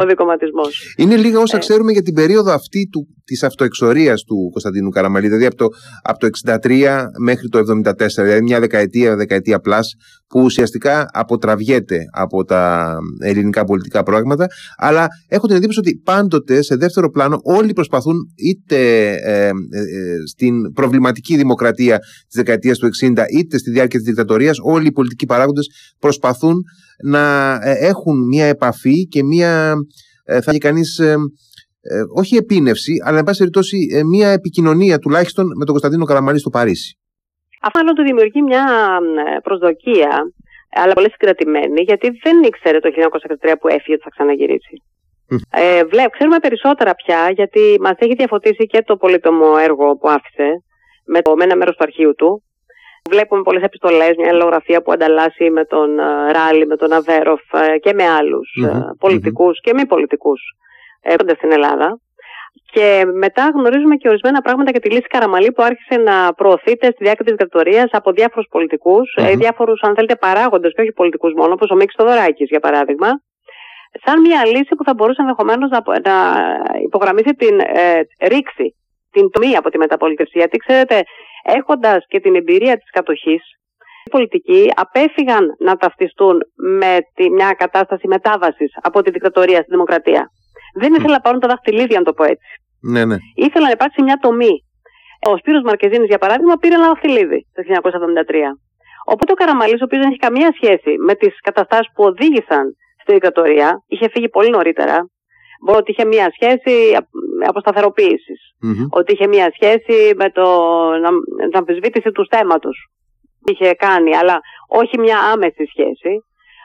[0.00, 0.94] ο δικοματισμός.
[0.96, 1.60] Είναι λίγα όσα ε.
[1.60, 2.88] ξέρουμε για την περίοδο αυτή
[3.24, 5.66] της αυτοεξορίας του Κωνσταντίνου Καραμαλή, δηλαδή από το,
[6.02, 9.94] από το 63 μέχρι το 74, δηλαδή μια δεκαετία, δεκαετία πλάς,
[10.32, 16.76] που ουσιαστικά αποτραβιέται από τα ελληνικά πολιτικά πρόγραμματα, αλλά έχω την εντύπωση ότι πάντοτε σε
[16.76, 19.52] δεύτερο πλάνο όλοι προσπαθούν είτε ε, ε, ε
[20.26, 25.26] στην προβληματική δημοκρατία της δεκαετίας του 60 είτε στη διάρκεια της δικτατορίας όλοι οι πολιτικοί
[25.26, 26.54] παράγοντες προσπαθούν
[27.04, 29.74] να ε, έχουν μια επαφή και μια,
[30.24, 31.16] θα έχει κανείς, ε,
[32.14, 36.50] όχι επίνευση, αλλά εν πάση περιπτώσει ε, μια επικοινωνία τουλάχιστον με τον Κωνσταντίνο Καραμαλή στο
[36.50, 36.96] Παρίσι.
[37.62, 38.64] Αυτό μάλλον του δημιουργεί μια
[39.26, 40.12] ε, προσδοκία,
[40.82, 42.88] αλλά πολύ συγκρατημένη, γιατί δεν ήξερε το
[43.50, 44.76] 1963 που έφυγε ότι θα ξαναγυρίσει.
[45.50, 50.48] Ε, βλέπ, ξέρουμε περισσότερα πια, γιατί μας έχει διαφωτίσει και το πολύτομο έργο που άφησε
[51.04, 52.42] με, το, με ένα μέρος του αρχείου του.
[53.10, 55.96] Βλέπουμε πολλές επιστολές, μια αλληλογραφία που ανταλλάσσει με τον
[56.32, 57.40] Ράλι, με τον Αβέροφ
[57.80, 58.48] και με άλλους
[58.98, 60.40] πολιτικούς και μη πολιτικούς
[61.02, 61.98] έρχονται στην Ελλάδα.
[62.72, 67.04] Και μετά γνωρίζουμε και ορισμένα πράγματα για τη λύση Καραμαλή που άρχισε να προωθείται στη
[67.04, 69.32] διάρκεια της δικτατορίας από διάφορους πολιτικούς, mm-hmm.
[69.32, 73.08] Ε, διάφορους αν θέλετε παράγοντες και όχι πολιτικούς μόνο, όπως ο Μίξ Θοδωράκης για παράδειγμα,
[74.04, 76.16] σαν μια λύση που θα μπορούσε ενδεχομένως να, να
[76.82, 78.76] υπογραμμίσει την ε, ρήξη,
[79.10, 80.38] την τομή από τη μεταπολίτευση.
[80.38, 81.02] Γιατί ξέρετε,
[81.42, 83.42] έχοντας και την εμπειρία της κατοχής,
[84.04, 86.36] οι πολιτικοί απέφυγαν να ταυτιστούν
[86.80, 90.30] με τη, μια κατάσταση μετάβασης από τη δικτατορία στη δημοκρατία.
[90.74, 92.50] Δεν ήθελα να πάρουν τα δαχτυλίδια, να το πω έτσι.
[92.80, 93.16] Ναι, ναι.
[93.34, 94.54] Ήθελα να υπάρξει μια τομή.
[95.30, 98.58] Ο Σπύρος Μαρκεζίνης, για παράδειγμα, πήρε ένα δαχτυλίδι το 1973.
[99.04, 102.64] Οπότε ο Καραμαλής, ο οποίος δεν έχει καμία σχέση με τις καταστάσεις που οδήγησαν
[103.02, 104.96] στη δικτατορία, είχε φύγει πολύ νωρίτερα.
[105.64, 106.72] Μπορεί ότι είχε μία σχέση
[107.46, 108.40] αποσταθεροποίησης.
[108.64, 108.86] Mm-hmm.
[108.90, 110.46] Ότι είχε μία σχέση με το,
[111.50, 112.70] την αμφισβήτηση του θέματο.
[113.44, 116.24] Είχε κάνει, αλλά όχι μια άμεση σχέση.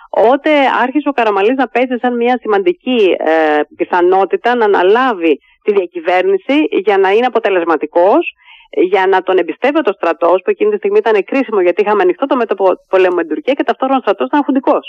[0.09, 0.51] Οπότε
[0.83, 6.97] άρχισε ο Καραμαλής να παίζει σαν μια σημαντική ε, πιθανότητα να αναλάβει τη διακυβέρνηση για
[6.97, 8.33] να είναι αποτελεσματικός,
[8.69, 12.25] για να τον εμπιστεύεται ο στρατός, που εκείνη τη στιγμή ήταν κρίσιμο γιατί είχαμε ανοιχτό
[12.25, 14.85] το μέτωπο πολέμου με την Τουρκία και ταυτόχρονα ο στρατός ήταν αφουντικός.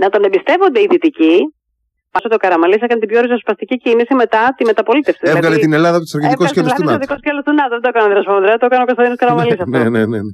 [0.00, 1.36] Να τον εμπιστεύονται οι δυτικοί,
[2.12, 5.20] Πάσο το Καραμαλή έκανε την πιο ριζοσπαστική κίνηση μετά τη μεταπολίτευση.
[5.24, 6.72] Έβγαλε δηλαδή, την Ελλάδα από του στρατηγικού κέντρου
[7.46, 7.74] του ΝΑΤΟ.
[7.76, 9.78] Δεν το έκανε ο το έκανε ο Κωνσταντίνο Καραμαλής αυτό.
[9.78, 10.32] Ναι, ναι, ναι, ναι.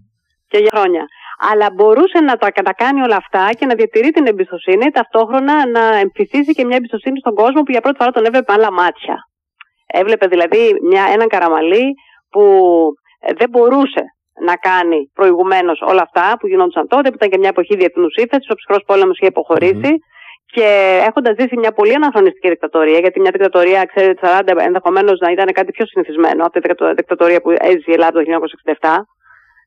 [0.52, 1.04] Και για χρόνια
[1.38, 6.52] αλλά μπορούσε να τα κατακάνει όλα αυτά και να διατηρεί την εμπιστοσύνη, ταυτόχρονα να εμφυσίσει
[6.52, 9.16] και μια εμπιστοσύνη στον κόσμο που για πρώτη φορά τον έβλεπε με άλλα μάτια.
[9.86, 11.86] Έβλεπε δηλαδή μια, έναν καραμαλί
[12.30, 12.44] που
[13.20, 14.02] ε, δεν μπορούσε
[14.46, 18.50] να κάνει προηγουμένως όλα αυτά που γινόντουσαν τότε, που ήταν και μια εποχή διεθνούς ύφεσης,
[18.50, 19.92] ο ψυχρός πόλεμος είχε υποχωρήσει.
[20.54, 20.68] Και
[21.08, 25.70] έχοντας ζήσει μια πολύ αναχρονιστική δικτατορία, γιατί μια δικτατορία, ξέρετε, 40 ενδεχομένως να ήταν κάτι
[25.72, 26.60] πιο συνηθισμένο από τη
[26.94, 28.24] δικτατορία που έζησε η Ελλάδα το
[28.80, 28.88] 1967,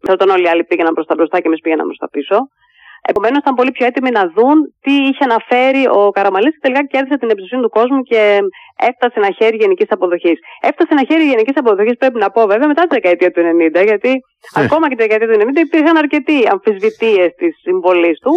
[0.09, 2.37] όταν όλοι οι άλλοι πήγαιναν προς τα μπροστά και εμείς πήγαιναν προς τα πίσω.
[3.11, 6.85] Επομένως, ήταν πολύ πιο έτοιμοι να δουν τι είχε να φέρει ο Καραμαλής και τελικά
[6.85, 8.39] κέρδισε την εμπιστοσύνη του κόσμου και
[8.89, 10.39] έφτασε ένα χέρι γενικής αποδοχής.
[10.61, 13.41] Έφτασε ένα χέρι γενικής αποδοχής, πρέπει να πω βέβαια, μετά τη δεκαετία του
[13.79, 14.09] 90, γιατί
[14.55, 14.63] ε.
[14.63, 18.33] ακόμα και τη δεκαετία του 90 υπήρχαν αρκετοί αμφισβητείε της συμβολής του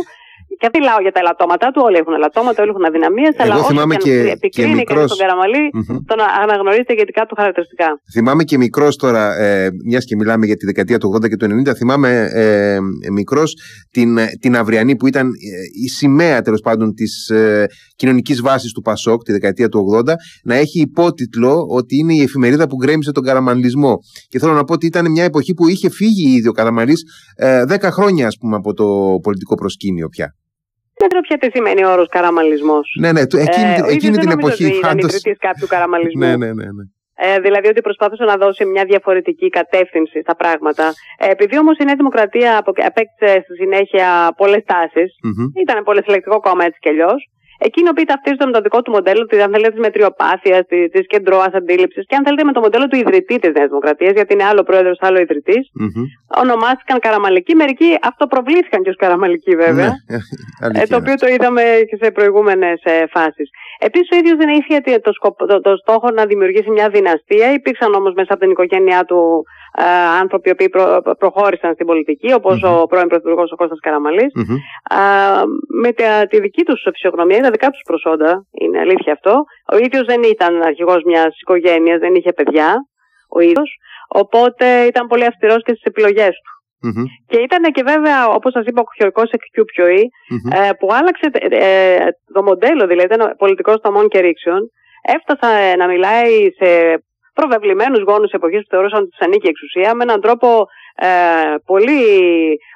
[0.61, 3.35] και δεν μιλάω για τα ελαττώματα του, όλοι έχουν ελαττώματα, όλοι έχουν αδυναμίες.
[3.39, 5.09] Αλλά όσο θυμάμαι και, και επικρίνει και μικρός...
[5.11, 5.99] τον Καραμαλή, mm-hmm.
[6.07, 7.89] τον αναγνωρίζετε ηγετικά του χαρακτηριστικά.
[8.13, 11.47] Θυμάμαι και μικρός τώρα, ε, μιας και μιλάμε για τη δεκαετία του 80 και του
[11.69, 12.79] 90, θυμάμαι ε,
[13.13, 13.49] μικρός
[13.91, 15.33] την, την αυριανή που ήταν ε,
[15.85, 20.13] η σημαία τέλος πάντων της ε, κοινωνικής βάσης του Πασόκ τη δεκαετία του 80
[20.45, 23.99] να έχει υπότιτλο ότι είναι η εφημερίδα που γκρέμισε τον καραμαλισμό.
[24.29, 27.03] Και θέλω να πω ότι ήταν μια εποχή που είχε φύγει ήδη ο Καραμαλής
[27.37, 30.35] ε, 10 χρόνια ας πούμε, από το πολιτικό προσκήνιο πια.
[30.99, 32.97] Δεν ξέρω πια τι σημαίνει ο όρος καραμαλισμός.
[33.01, 34.65] Ναι, ναι, εκείνη, ε, εκείνη την εποχή.
[34.65, 36.21] Ότι ήταν ιδρυτής κάποιου καραμαλισμού.
[36.21, 36.65] ναι, ναι, ναι.
[36.77, 36.85] ναι.
[37.17, 40.93] Ε, δηλαδή ότι προσπάθησε να δώσει μια διαφορετική κατεύθυνση στα πράγματα.
[41.19, 45.49] Ε, επειδή όμως η Νέα Δημοκρατία απέκτησε στη συνέχεια πολλές τάσεις, mm-hmm.
[45.63, 47.29] ήταν πολυσυλλεκτικό κόμμα έτσι κι αλλιώς,
[47.59, 50.63] Εκείνο που ταυτίζεται με το δικό του μοντέλο, τη, αν θέλετε, της μετριοπάθειας,
[50.93, 54.33] τη κεντρώας αντίληψης και αν θέλετε με το μοντέλο του ιδρυτή της Νέας Δημοκρατίας, γιατί
[54.35, 56.41] είναι άλλο πρόεδρος, άλλο ιδρυτής, mm-hmm.
[56.43, 57.55] ονομάστηκαν Καραμαλικοί.
[57.55, 59.91] Μερικοί αυτοπροβλήθηκαν και ως Καραμαλικοί, βέβαια.
[60.73, 63.49] Ναι, ε, το οποίο το είδαμε και σε προηγούμενες ε, φάσεις.
[63.79, 65.11] Επίσης, ο ίδιος δεν είχε το,
[65.47, 67.53] το, το, στόχο να δημιουργήσει μια δυναστεία.
[67.53, 69.64] Υπήρξαν όμως μέσα από την οικογένειά του ε,
[70.21, 70.71] άνθρωποι οι οποίοι
[71.19, 72.41] προχώρησαν στην πολιτική, ο
[72.87, 74.33] πρώην Πρωθυπουργός ο Κώστας Καραμαλής,
[75.83, 75.93] με
[76.29, 79.45] τη δική τους φυσιογνωμία, τα δικά τους προσόντα, είναι αλήθεια αυτό.
[79.73, 82.75] Ο ίδιος δεν ήταν αρχηγός μιας οικογένειας, δεν είχε παιδιά,
[83.29, 83.77] ο ίδιος.
[84.09, 86.53] Οπότε ήταν πολύ αυστηρός και στις επιλογές του.
[87.27, 90.11] Και ήταν και βέβαια, όπως σας είπα, ο Κοχιορικό εκκιουπιοή,
[90.53, 94.71] ε, που άλλαξε ε, το μοντέλο, δηλαδή ήταν πολιτικός τομών και ρήξεων.
[95.03, 96.69] Έφτασε να μιλάει σε
[97.35, 100.49] προβεβλημένους γόνους εποχής που θεωρούσαν ότι τους ανήκει η εξουσία με έναν τρόπο
[100.97, 101.09] ε,
[101.67, 102.03] πολύ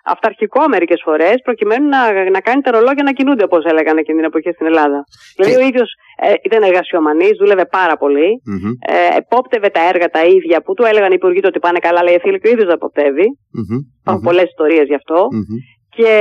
[0.04, 4.26] αυταρχικό μερικές φορές, προκειμένου να, να κάνει τα ρολόγια να κινούνται, όπως έλεγαν εκείνη την
[4.26, 5.04] εποχή στην Ελλάδα.
[5.36, 8.72] Δηλαδή, ο ίδιος ε, ήταν εργασιομανής, δούλευε πάρα πολύ, mm-hmm.
[8.94, 11.98] ε, επόπτευε τα έργα τα ίδια που του έλεγαν οι υπουργοί του ότι πάνε καλά,
[12.00, 13.28] αλλά ήθελε και ο ίδιος να εποπτεύει.
[13.56, 13.80] Mm-hmm.
[14.00, 15.28] Υπάρχουν πολλές ιστορίες γι' αυτό.
[15.96, 16.12] Και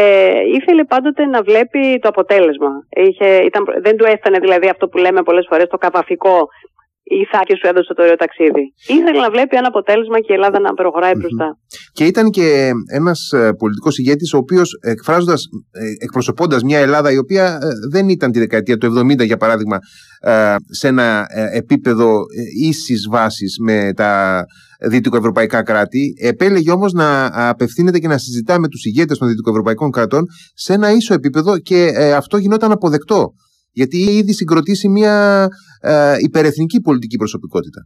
[0.57, 2.71] ήθελε πάντοτε να βλέπει το αποτέλεσμα.
[2.89, 6.47] Είχε, ήταν, δεν του έφτανε δηλαδή αυτό που λέμε πολλές φορές το καβαφικό
[7.09, 8.63] η Θάκη σου έδωσε το ωραίο ταξίδι.
[8.87, 11.57] Ήθελε να βλέπει ένα αποτέλεσμα και η Ελλάδα να προχωράει μπροστά.
[11.91, 17.17] Και ήταν και ένας ε, πολιτικός ηγέτης, ο οποίος εκφράζοντας, ε, εκπροσωπώντας μια Ελλάδα η
[17.17, 17.57] οποία ε,
[17.91, 19.77] δεν ήταν τη δεκαετία του 70, για παράδειγμα,
[20.69, 22.21] σε ένα επίπεδο
[22.61, 24.43] ίσης βάσης με τα
[24.79, 30.25] δυτικοευρωπαϊκά κράτη, επέλεγε όμως να απευθύνεται και να συζητά με τους ηγέτες των δυτικοευρωπαϊκών κρατών
[30.53, 33.33] σε ένα ίσο επίπεδο και αυτό γινόταν αποδεκτό
[33.79, 35.15] γιατί είχε ήδη συγκροτήσει μια
[35.81, 37.81] ε, υπερεθνική πολιτική προσωπικότητα.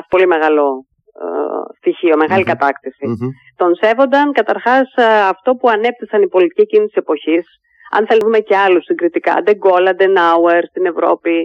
[0.00, 0.64] Αυτό πολύ μεγάλο
[1.24, 1.26] ε,
[1.78, 3.04] στοιχείο, κατάκτηση.
[3.56, 7.44] Τον σέβονταν καταρχάς ε, αυτό που ανέπτυσαν οι πολιτικοί εκείνης της εποχής,
[7.96, 11.36] αν θέλουμε και άλλους συγκριτικά, Ντεγκόλα, Ντενάουερ στην Ευρωπη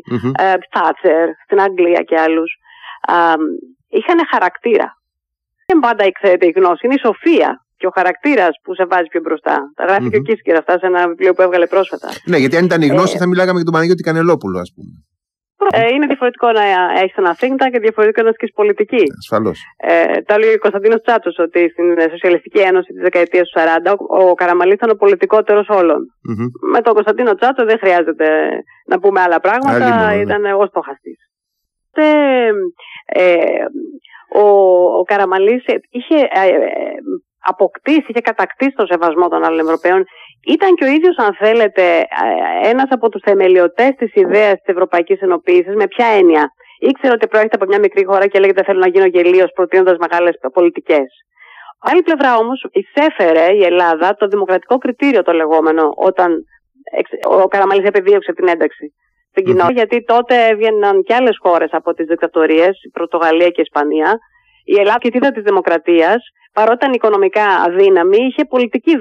[0.73, 2.51] Θάτσερ στην Αγγλία και άλλους,
[3.97, 4.87] είχαν χαρακτήρα.
[5.65, 9.21] Δεν πάντα ξέρετε η γνώση, είναι η σοφία και ο χαρακτήρας που σε βάζει πιο
[9.25, 9.55] μπροστά.
[9.77, 12.07] Τα γράφει και ο Κίσκερ αυτά σε ένα βιβλίο που έβγαλε πρόσφατα.
[12.31, 14.91] Ναι, γιατί αν ήταν η γνώση, ε, θα μιλάγαμε για τον Παναγιώτη Κανελόπουλο, ας πούμε.
[15.77, 16.63] Ε, είναι διαφορετικό να
[17.01, 19.03] έχεις ένα think tank και διαφορετικό να ασκείς πολιτική.
[19.21, 19.57] Ασφαλώς.
[19.77, 23.95] Ε, τα λέει ο Κωνσταντίνος Τσάτσος ότι στην Σοσιαλιστική Ένωση της δεκαετίας του 40
[24.29, 25.67] ο Καραμαλής ήταν ο πολιτικότερος
[26.73, 28.27] Με τον Κωνσταντίνο Τσάτσο δεν χρειάζεται
[28.91, 30.05] να πούμε άλλα πράγματα.
[30.05, 30.21] Ναι.
[30.21, 31.13] ήταν εγώ στοχαστή.
[33.05, 33.31] Ε,
[34.33, 34.45] ο,
[34.99, 36.51] ο Καραμαλής είχε ε,
[37.51, 40.03] αποκτήσει, είχε κατακτήσει τον σεβασμό των άλλων Ευρωπαίων.
[40.55, 45.19] Ήταν και ο ίδιος, αν θέλετε, ε, ένας από τους θεμελιωτές της ιδέας της Ευρωπαϊκής
[45.21, 45.75] Ενοποίησης.
[45.75, 46.43] Με ποια έννοια;
[46.89, 49.97] Ήξερε ότι προέρχεται από μια μικρή χώρα και έλεγε: Δεν θέλω να γίνω γελίος προτείνοντας
[49.97, 51.07] μεγάλες πολιτικές.
[51.79, 56.29] Άλλη πλευρά όμως, εισέφερε η Ελλάδα το δημοκρατικό κριτήριο το λεγόμενο όταν
[57.29, 58.93] ο Καραμαλής επιδίωξε την ένταξη
[59.29, 63.67] στην κοινότητα, γιατί τότε έβγαιναν και άλλες χώρες από τις δικτατορίες, η Πρωτογαλία και η
[63.69, 64.17] Ισπανία.
[64.63, 66.17] Η Ελλάδα και της Δημοκρατίας
[66.53, 68.97] παρότι ήταν οικονομικά αδύναμη, είχε πολιτική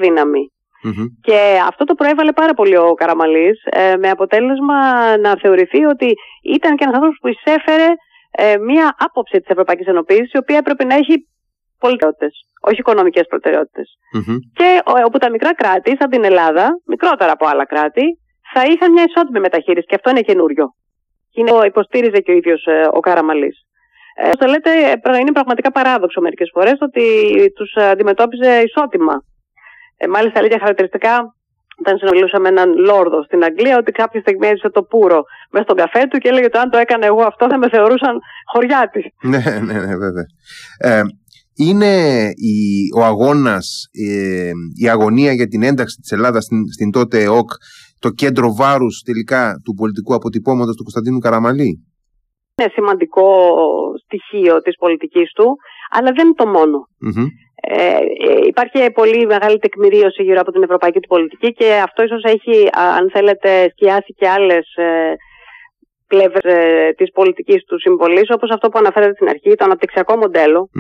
[1.21, 4.77] Και αυτό το προέβαλε πάρα πολύ ο Καραμαλής, ε, με αποτέλεσμα
[5.17, 7.89] να θεωρηθεί ότι ήταν και ένας άνθρωπος που εισέφερε
[8.31, 11.15] ε, μία άποψη της Ευρωπαϊκής Ενοποίησης, η οποία έπρεπε να έχει
[11.79, 13.27] πολιτικότητες, όχι οικονομικές
[14.53, 14.69] Και
[15.07, 18.05] όπου τα μικρά κράτη, σαν την Ελλάδα, μικρότερα από άλλα κράτη,
[18.53, 20.67] θα είχαν μια ισότιμη μεταχείριση και αυτό είναι καινούριο.
[21.31, 23.57] Και υποστήριζε και ο ίδιος ε, ο Καραμαλής.
[24.17, 24.71] Ε, το λέτε,
[25.21, 27.05] είναι πραγματικά παράδοξο μερικές φορές ότι
[27.55, 29.25] τους αντιμετώπιζε ισότιμα.
[29.97, 31.35] Ε, μάλιστα λέει χαρακτηριστικά
[31.79, 35.77] όταν συνομιλούσα με έναν λόρδο στην Αγγλία ότι κάποια στιγμή έζησε το πουρο μέσα στον
[35.77, 38.15] καφέ του και έλεγε ότι αν το έκανα εγώ αυτό θα με θεωρούσαν
[38.53, 39.03] χωριάτη.
[39.33, 40.27] ναι, ναι, ναι, βέβαια.
[40.79, 41.03] Ε,
[41.55, 41.93] είναι
[42.53, 42.57] η,
[42.99, 44.51] ο αγώνας, ε,
[44.83, 47.51] η αγωνία για την ένταξη της Ελλάδας στην, στην τότε ΕΟΚ
[47.99, 51.87] το κέντρο βάρους τελικά του πολιτικού αποτυπώματος του Κωνσταντίνου Καραμαλή;
[52.63, 53.27] Είναι σημαντικό
[54.05, 55.57] στοιχείο της πολιτικής του,
[55.91, 56.79] αλλά δεν είναι το μόνο.
[57.65, 57.97] Ε,
[58.29, 62.69] ε, υπάρχει πολύ μεγάλη τεκμηρίωση γύρω από την ευρωπαϊκή του πολιτική και αυτό ίσως έχει,
[62.99, 65.15] αν θέλετε, σκιάσει και άλλες ε,
[66.07, 70.15] πλευρές ε, της πολιτικής του συμβολής, όπως αυτό που αναφέρατε στην αρχή, το αναπτυξιακό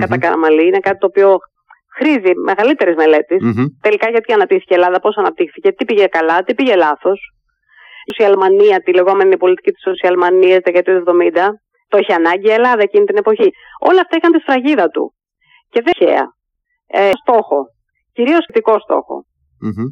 [0.01, 1.39] κατά Καραμαλή, είναι κάτι το οποίο
[1.97, 2.97] χρήζει μεγαλύτερης
[3.81, 7.19] Τελικά, γιατί αναπτύχθηκε η Ελλάδα, πώς αναπτύχθηκε, τι πήγε καλά, τι πήγε λάθος.
[8.05, 11.49] Η Σοσιαλμανία, τη λεγόμενη πολιτική της Σοσιαλμανίας δεκαετία του 70,
[11.93, 13.49] το είχε ανάγκη η Ελλάδα εκείνη την εποχή.
[13.89, 15.05] Όλα αυτά είχαν τη σφραγίδα του.
[15.73, 16.13] Και δεν είχε
[16.87, 17.59] ε, στόχο.
[18.17, 19.17] Κυρίως θετικό στόχο.
[19.65, 19.91] Mm-hmm.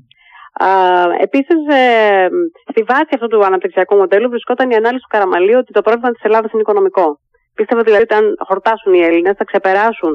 [1.27, 2.29] Επίσης, ε,
[2.71, 6.23] στη βάση αυτού του αναπτυξιακού μοντέλου βρισκόταν η ανάλυση του Καραμαλίου ότι το πρόβλημα της
[6.23, 7.07] Ελλάδας είναι οικονομικό.
[7.55, 10.13] Πίστευα δηλαδή ότι αν χορτάσουν οι Έλληνες θα ξεπεράσουν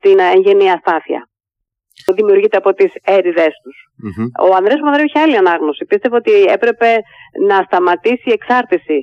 [0.00, 1.20] την εγγενή αστάθεια
[2.04, 3.76] που δημιουργείται από τις έρηδές τους.
[4.04, 4.28] Mm-hmm.
[4.46, 5.84] Ο Ανδρέας Παπανδρέου είχε άλλη ανάγνωση.
[5.84, 6.90] Πίστευε ότι έπρεπε
[7.48, 8.98] να σταματήσει η εξάρτηση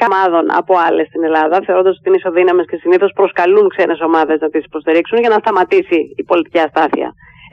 [0.00, 4.48] καμάδων από άλλες στην Ελλάδα, θεωρώντας ότι είναι ισοδύναμες και συνήθως προσκαλούν ξένες ομάδες να
[4.48, 7.08] τις υποστηρίξουν για να σταματήσει η πολιτική αστάθεια.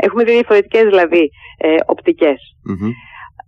[0.06, 2.34] Έχουμε δει διαφορετικές δηλαδή ε, οπτικε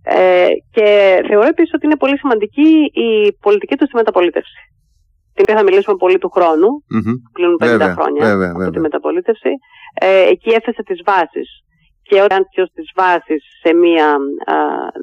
[0.04, 0.86] Ε, και
[1.28, 2.70] θεωρώ επίσης ότι είναι πολύ σημαντική
[3.08, 4.60] η πολιτική τους στη μεταπολίτευση.
[5.34, 7.16] Την οποία θα μιλήσουμε πολύ του χρόνου, mm-hmm.
[7.32, 9.50] πλην 50 χρόνια βέβαια, από τη μεταπολίτευση.
[10.00, 11.48] Ε, εκεί έθεσε τις βάσεις.
[12.02, 14.08] Και όταν ποιος τις βάσει σε μια
[14.54, 14.56] α,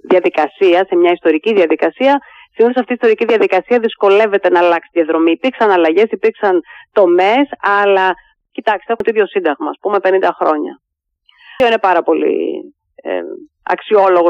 [0.10, 2.20] διαδικασία, σε μια ιστορική διαδικασία,
[2.60, 5.32] Συνήθω αυτή η ιστορική διαδικασία δυσκολεύεται να αλλάξει τη διαδρομή.
[5.32, 6.56] Υπήρξαν αλλαγές, υπήρξαν
[6.92, 7.46] τομές,
[7.80, 8.08] αλλά
[8.56, 10.74] κοιτάξτε, έχουμε το ίδιο σύνταγμα, ας πούμε, 50 χρόνια.
[11.52, 12.36] Αυτό είναι πάρα πολύ
[12.96, 13.22] ε,
[13.74, 14.30] αξιόλογο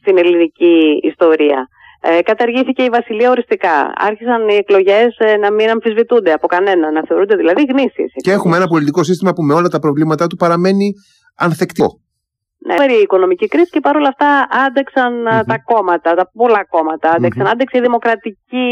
[0.00, 0.76] στην ελληνική
[1.12, 1.68] ιστορία.
[2.00, 3.92] Ε, καταργήθηκε η Βασιλεία οριστικά.
[4.08, 8.10] Άρχισαν οι εκλογές ε, να μην αμφισβητούνται από κανένα, να θεωρούνται δηλαδή γνήσιες.
[8.14, 10.92] Και έχουμε ένα πολιτικό σύστημα που με όλα τα προβλήματά του παραμένει
[11.34, 12.03] ανθεκτικό
[12.66, 14.30] ναι, η οικονομική κρίση και παρόλα αυτά
[15.46, 17.10] τα κόμματα, τα πολλά κόμματα.
[17.10, 18.68] Άντεξαν, άντεξε η δημοκρατική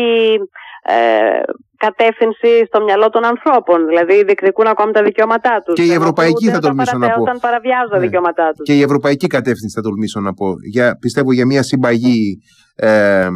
[0.83, 1.41] ε,
[1.77, 3.87] κατεύθυνση στο μυαλό των ανθρώπων.
[3.87, 5.75] Δηλαδή διεκδικούν ακόμη τα δικαιώματά τους.
[5.75, 7.21] Και η ευρωπαϊκή θα τολμήσω να πω.
[7.21, 8.05] Όταν παραβιάζουν τα ναι.
[8.05, 8.65] δικαιώματά τους.
[8.67, 10.47] Και η ευρωπαϊκή κατεύθυνση θα τολμήσω να πω.
[10.73, 12.43] Για, πιστεύω για μια συμπαγή
[12.77, 13.29] ε,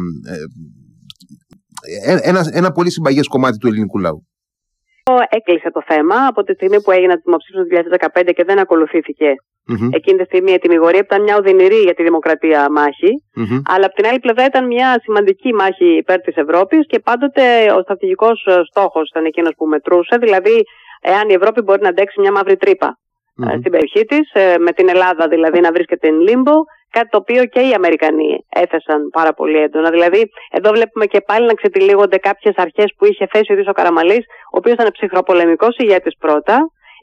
[2.05, 4.25] ε, ένα, ένα πολύ συμπαγές κομμάτι του ελληνικού λαού.
[5.29, 7.97] Έκλεισε το θέμα από τη στιγμή που έγιναν το δημοψήφισμα του
[8.29, 9.29] 2015 και δεν ακολουθήθηκε
[9.69, 9.89] mm-hmm.
[9.91, 13.11] εκείνη τη στιγμή η ετοιμιγορία που ήταν μια οδυνηρή για τη δημοκρατία μάχη.
[13.39, 13.61] Mm-hmm.
[13.73, 17.79] Αλλά από την άλλη πλευρά ήταν μια σημαντική μάχη υπέρ της Ευρώπης και πάντοτε ο
[17.81, 20.63] στρατηγικός στόχος ήταν εκείνος που μετρούσε, δηλαδή
[21.01, 23.57] εάν η Ευρώπη μπορεί να αντέξει μια μαύρη τρύπα mm-hmm.
[23.59, 26.55] στην περιοχή της, ε, με την Ελλάδα δηλαδή να βρίσκεται εν λίμπο,
[26.97, 28.31] κάτι το οποίο και οι Αμερικανοί
[28.63, 29.89] έθεσαν πάρα πολύ έντονα.
[29.89, 30.21] Δηλαδή,
[30.57, 34.57] εδώ βλέπουμε και πάλι να ξετυλίγονται κάποιες αρχές που είχε θέσει ο Ρίσο Καραμαλής, ο
[34.59, 36.55] οποίος ήταν ψυχροπολεμικός ηγέτης πρώτα,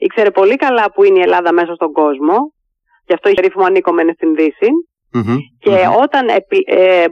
[0.05, 2.35] ήξερε πολύ καλά που είναι η Ελλάδα μέσα στον κόσμο,
[3.07, 4.69] γι' αυτό είχε ρήφημα ανήκομενε στην Δύση.
[5.15, 5.37] Mm-hmm.
[5.59, 6.01] Και mm-hmm.
[6.03, 6.23] όταν
[6.65, 7.05] ε,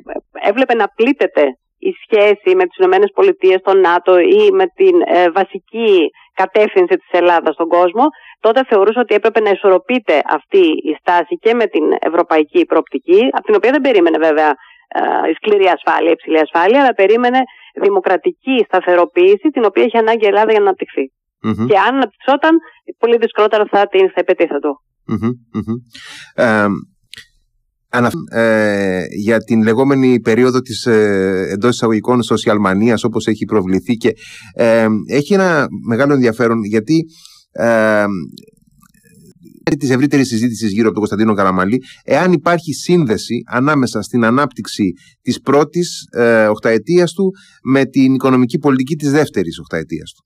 [0.50, 1.44] έβλεπε να πλήττεται
[1.90, 7.12] η σχέση με τις Ηνωμένες Πολιτείες, τον ΝΑΤΟ ή με την ε, βασική κατεύθυνση της
[7.12, 8.06] Ελλάδας στον κόσμο,
[8.46, 13.46] τότε θεωρούσε ότι έπρεπε να ισορροπείται αυτή η στάση και με την ευρωπαϊκή προοπτική, από
[13.48, 14.50] την οποία δεν περίμενε βέβαια
[14.98, 17.40] ε, η σκληρή ασφάλεια, η υψηλή ασφάλεια, αλλά περίμενε
[17.86, 21.06] δημοκρατική σταθεροποίηση, την οποία έχει ανάγκη η Ελλάδα για να αναπτυχθει
[21.46, 21.66] mm-hmm.
[21.70, 22.54] Και αν αναπτυσσόταν,
[23.02, 24.72] πολύ δυσκολότερα θα την θα υπετίθετο.
[28.32, 34.12] Ε, για την λεγόμενη περίοδο της ε, εντός εισαγωγικών σοσιαλμανίας όπως έχει προβληθεί και
[34.54, 37.06] ε, έχει ένα μεγάλο ενδιαφέρον γιατί
[37.54, 38.06] ε,
[39.80, 45.42] της ευρύτερης συζήτησης γύρω από τον Κωνσταντίνο Καραμαλή εάν υπάρχει σύνδεση ανάμεσα στην ανάπτυξη της
[45.42, 47.32] πρώτης ε, οχταετίας του
[47.64, 50.24] με την οικονομική πολιτική της δεύτερης οχταετίας του.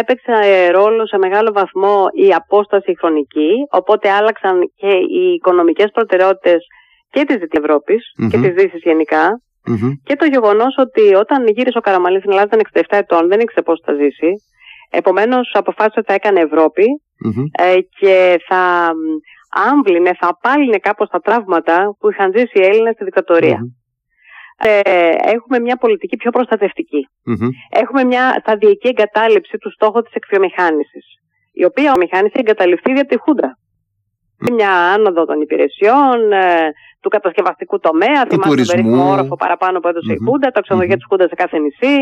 [0.00, 6.66] Έπαιξε ρόλο σε μεγάλο βαθμό η απόσταση χρονική, οπότε άλλαξαν και οι οικονομικές προτεραιότητες
[7.10, 9.40] και της Δυτικής και της Δύσης γενικα
[10.02, 13.62] και το γεγονός ότι όταν γύρισε ο Καραμαλής στην Ελλάδα ήταν 67 ετών, δεν ήξερε
[13.62, 14.30] πώς θα ζήσει.
[14.90, 16.40] Επομένως αποφάσισε ότι θα έκανε
[17.52, 18.90] ε, και θα
[19.70, 23.60] άμβλυνε, θα απάλυνε κάπως τα τραύματα που είχαν ζήσει οι Έλληνες στη δικτατορία
[24.58, 24.80] ε,
[25.34, 27.08] έχουμε μια πολιτική πιο προστατευτικη
[27.70, 31.06] Έχουμε μια σταδιακή εγκατάλειψη του στόχου της εκβιομηχάνησης,
[31.52, 33.58] η οποία η μηχάνηση εγκαταλειφθεί δια τη Χούντα.
[34.52, 36.70] Μια άνοδο των υπηρεσιών, ε,
[37.00, 40.94] του κατασκευαστικού τομέα, του θυμάστε τον περίφημο όροφο παραπάνω που έδωσε η Χούντα, τα ξενοδοχεία
[40.94, 40.98] mm-hmm.
[40.98, 41.96] της Χούντας σε κάθε νησί,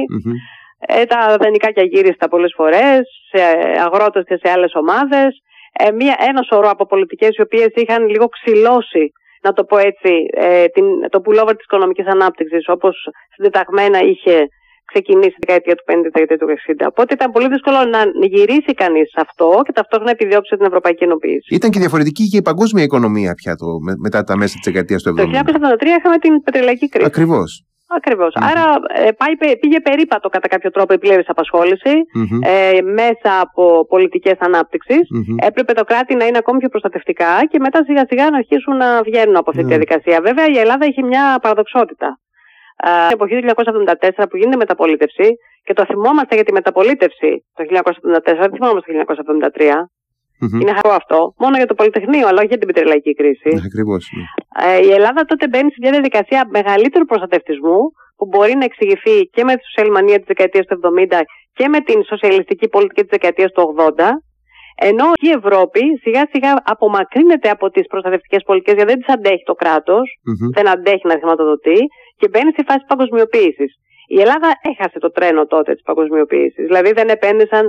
[0.78, 3.42] ε, τα δανεικά και αγύριστα πολλές φορές, σε
[3.86, 5.40] αγρότες και σε άλλες ομάδες,
[5.72, 9.12] ε, μια, ένα σωρό από πολιτικές οι οποίες είχαν λίγο ξυλώσει
[9.46, 12.94] να το πω έτσι, ε, την, το pullover της οικονομικής ανάπτυξης όπως
[13.34, 14.48] συντεταγμένα είχε
[14.92, 16.86] ξεκινήσει τη δεκαετία του 50, τη δεκαετία του 60.
[16.92, 21.54] Οπότε ήταν πολύ δύσκολο να γυρίσει κανείς αυτό και ταυτόχρονα επιδιώξει την ευρωπαϊκή ενοποίηση.
[21.54, 23.66] Ήταν και διαφορετική και η παγκόσμια οικονομία πια το,
[24.06, 25.14] μετά τα μέσα της δεκαετίας του 70.
[25.16, 27.06] Το 1973 είχαμε την πετρελαϊκή κρίση.
[27.06, 27.64] Ακριβώς.
[27.88, 28.34] Ακριβώς.
[28.34, 28.48] Mm-hmm.
[28.50, 28.64] Άρα
[29.06, 32.40] ε, πάει, πήγε περίπατο κατά κάποιο τρόπο η πλήρης απασχόληση mm-hmm.
[32.48, 35.00] ε, μέσα από πολιτικές ανάπτυξης.
[35.14, 35.46] Mm-hmm.
[35.46, 39.02] Έπρεπε το κράτη να είναι ακόμη πιο προστατευτικά και μετά σιγά σιγά να αρχίσουν να
[39.02, 40.20] βγαίνουν από αυτή τη διαδικασία.
[40.20, 42.18] Βέβαια η Ελλάδα έχει μια παραδοξότητα.
[42.76, 43.44] Ε, στην εποχή του
[44.22, 45.28] 1974 που γίνεται μεταπολίτευση
[45.64, 49.14] και το θυμόμαστε για τη μεταπολίτευση το 1974, δεν θυμόμαστε το
[49.56, 49.72] 1973.
[50.42, 50.60] Mm-hmm.
[50.60, 51.18] Είναι χαρό αυτό.
[51.42, 53.50] Μόνο για το Πολυτεχνείο, αλλά όχι για την πετρελαϊκή κρίση.
[53.68, 54.02] Ακριβώς.
[54.16, 54.24] Ναι.
[54.66, 57.80] Ε, η Ελλάδα τότε μπαίνει σε μια διαδικασία μεγαλύτερου προστατευτισμού,
[58.16, 61.20] που μπορεί να εξηγηθεί και με τη σοσιαλμανία της δεκαετίας του 70
[61.52, 64.04] και με την σοσιαλιστική πολιτική της δεκαετίας του 80.
[64.90, 69.54] Ενώ η Ευρώπη σιγά σιγά απομακρύνεται από τις προστατευτικές πολιτικές γιατί δεν τις αντέχει το
[69.54, 70.50] κράτος, mm-hmm.
[70.56, 71.78] δεν αντέχει να χρηματοδοτεί
[72.18, 73.70] και μπαίνει στη φάση παγκοσμιοποίησης.
[74.16, 76.64] Η Ελλάδα έχασε το τρένο τότε της παγκοσμιοποίησης.
[76.68, 77.64] Δηλαδή δεν επένδυσαν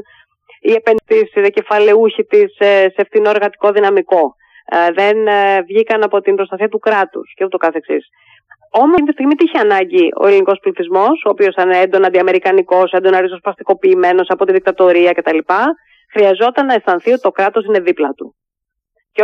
[0.59, 4.35] οι επενδύσεις, οι κεφαλαιούχοι της ε, σε φθηνό εργατικό δυναμικό.
[4.69, 8.05] Ε, δεν ε, βγήκαν από την προστασία του κράτους και ούτω καθεξής.
[8.71, 12.91] Όμως, αυτή τη στιγμή τι είχε ανάγκη ο ελληνικός πληθυσμός, ο οποίος ήταν έντονα αντιαμερικανικός,
[12.91, 15.37] έντονα ριζοσπαστικοποιημένος από τη δικτατορία κτλ.
[16.11, 18.35] Χρειαζόταν να αισθανθεί ότι το κράτος είναι δίπλα του.
[19.11, 19.23] Και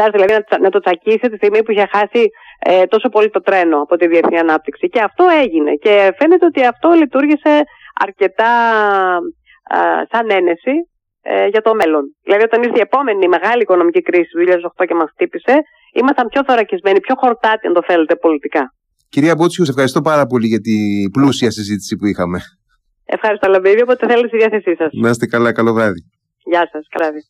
[0.00, 2.28] όχι δηλαδή να, το τσακίσει τη στιγμή που είχε χάσει
[2.58, 4.88] ε, τόσο πολύ το τρένο από τη διεθνή ανάπτυξη.
[4.88, 5.74] Και αυτό έγινε.
[5.74, 7.62] Και φαίνεται ότι αυτό λειτουργήσε
[8.04, 8.52] αρκετά
[10.10, 10.74] σαν ένεση
[11.22, 12.04] ε, για το μέλλον.
[12.22, 14.38] Δηλαδή, όταν ήρθε η επόμενη μεγάλη οικονομική κρίση του
[14.82, 15.54] 2008 και μας χτύπησε,
[15.92, 18.74] ήμασταν πιο θωρακισμένοι, πιο χορτάτοι, αν το θέλετε, πολιτικά.
[19.08, 22.38] Κυρία Μπότσιου, ευχαριστώ πάρα πολύ για την πλούσια συζήτηση που είχαμε.
[23.04, 23.82] Ευχαριστώ, Λαμπίδη.
[23.82, 24.90] Όποτε θέλετε στη διάθεσή σας.
[24.92, 26.00] Να είστε καλά, καλό βράδυ.
[26.44, 27.26] Γεια σας, καλά βράδυ.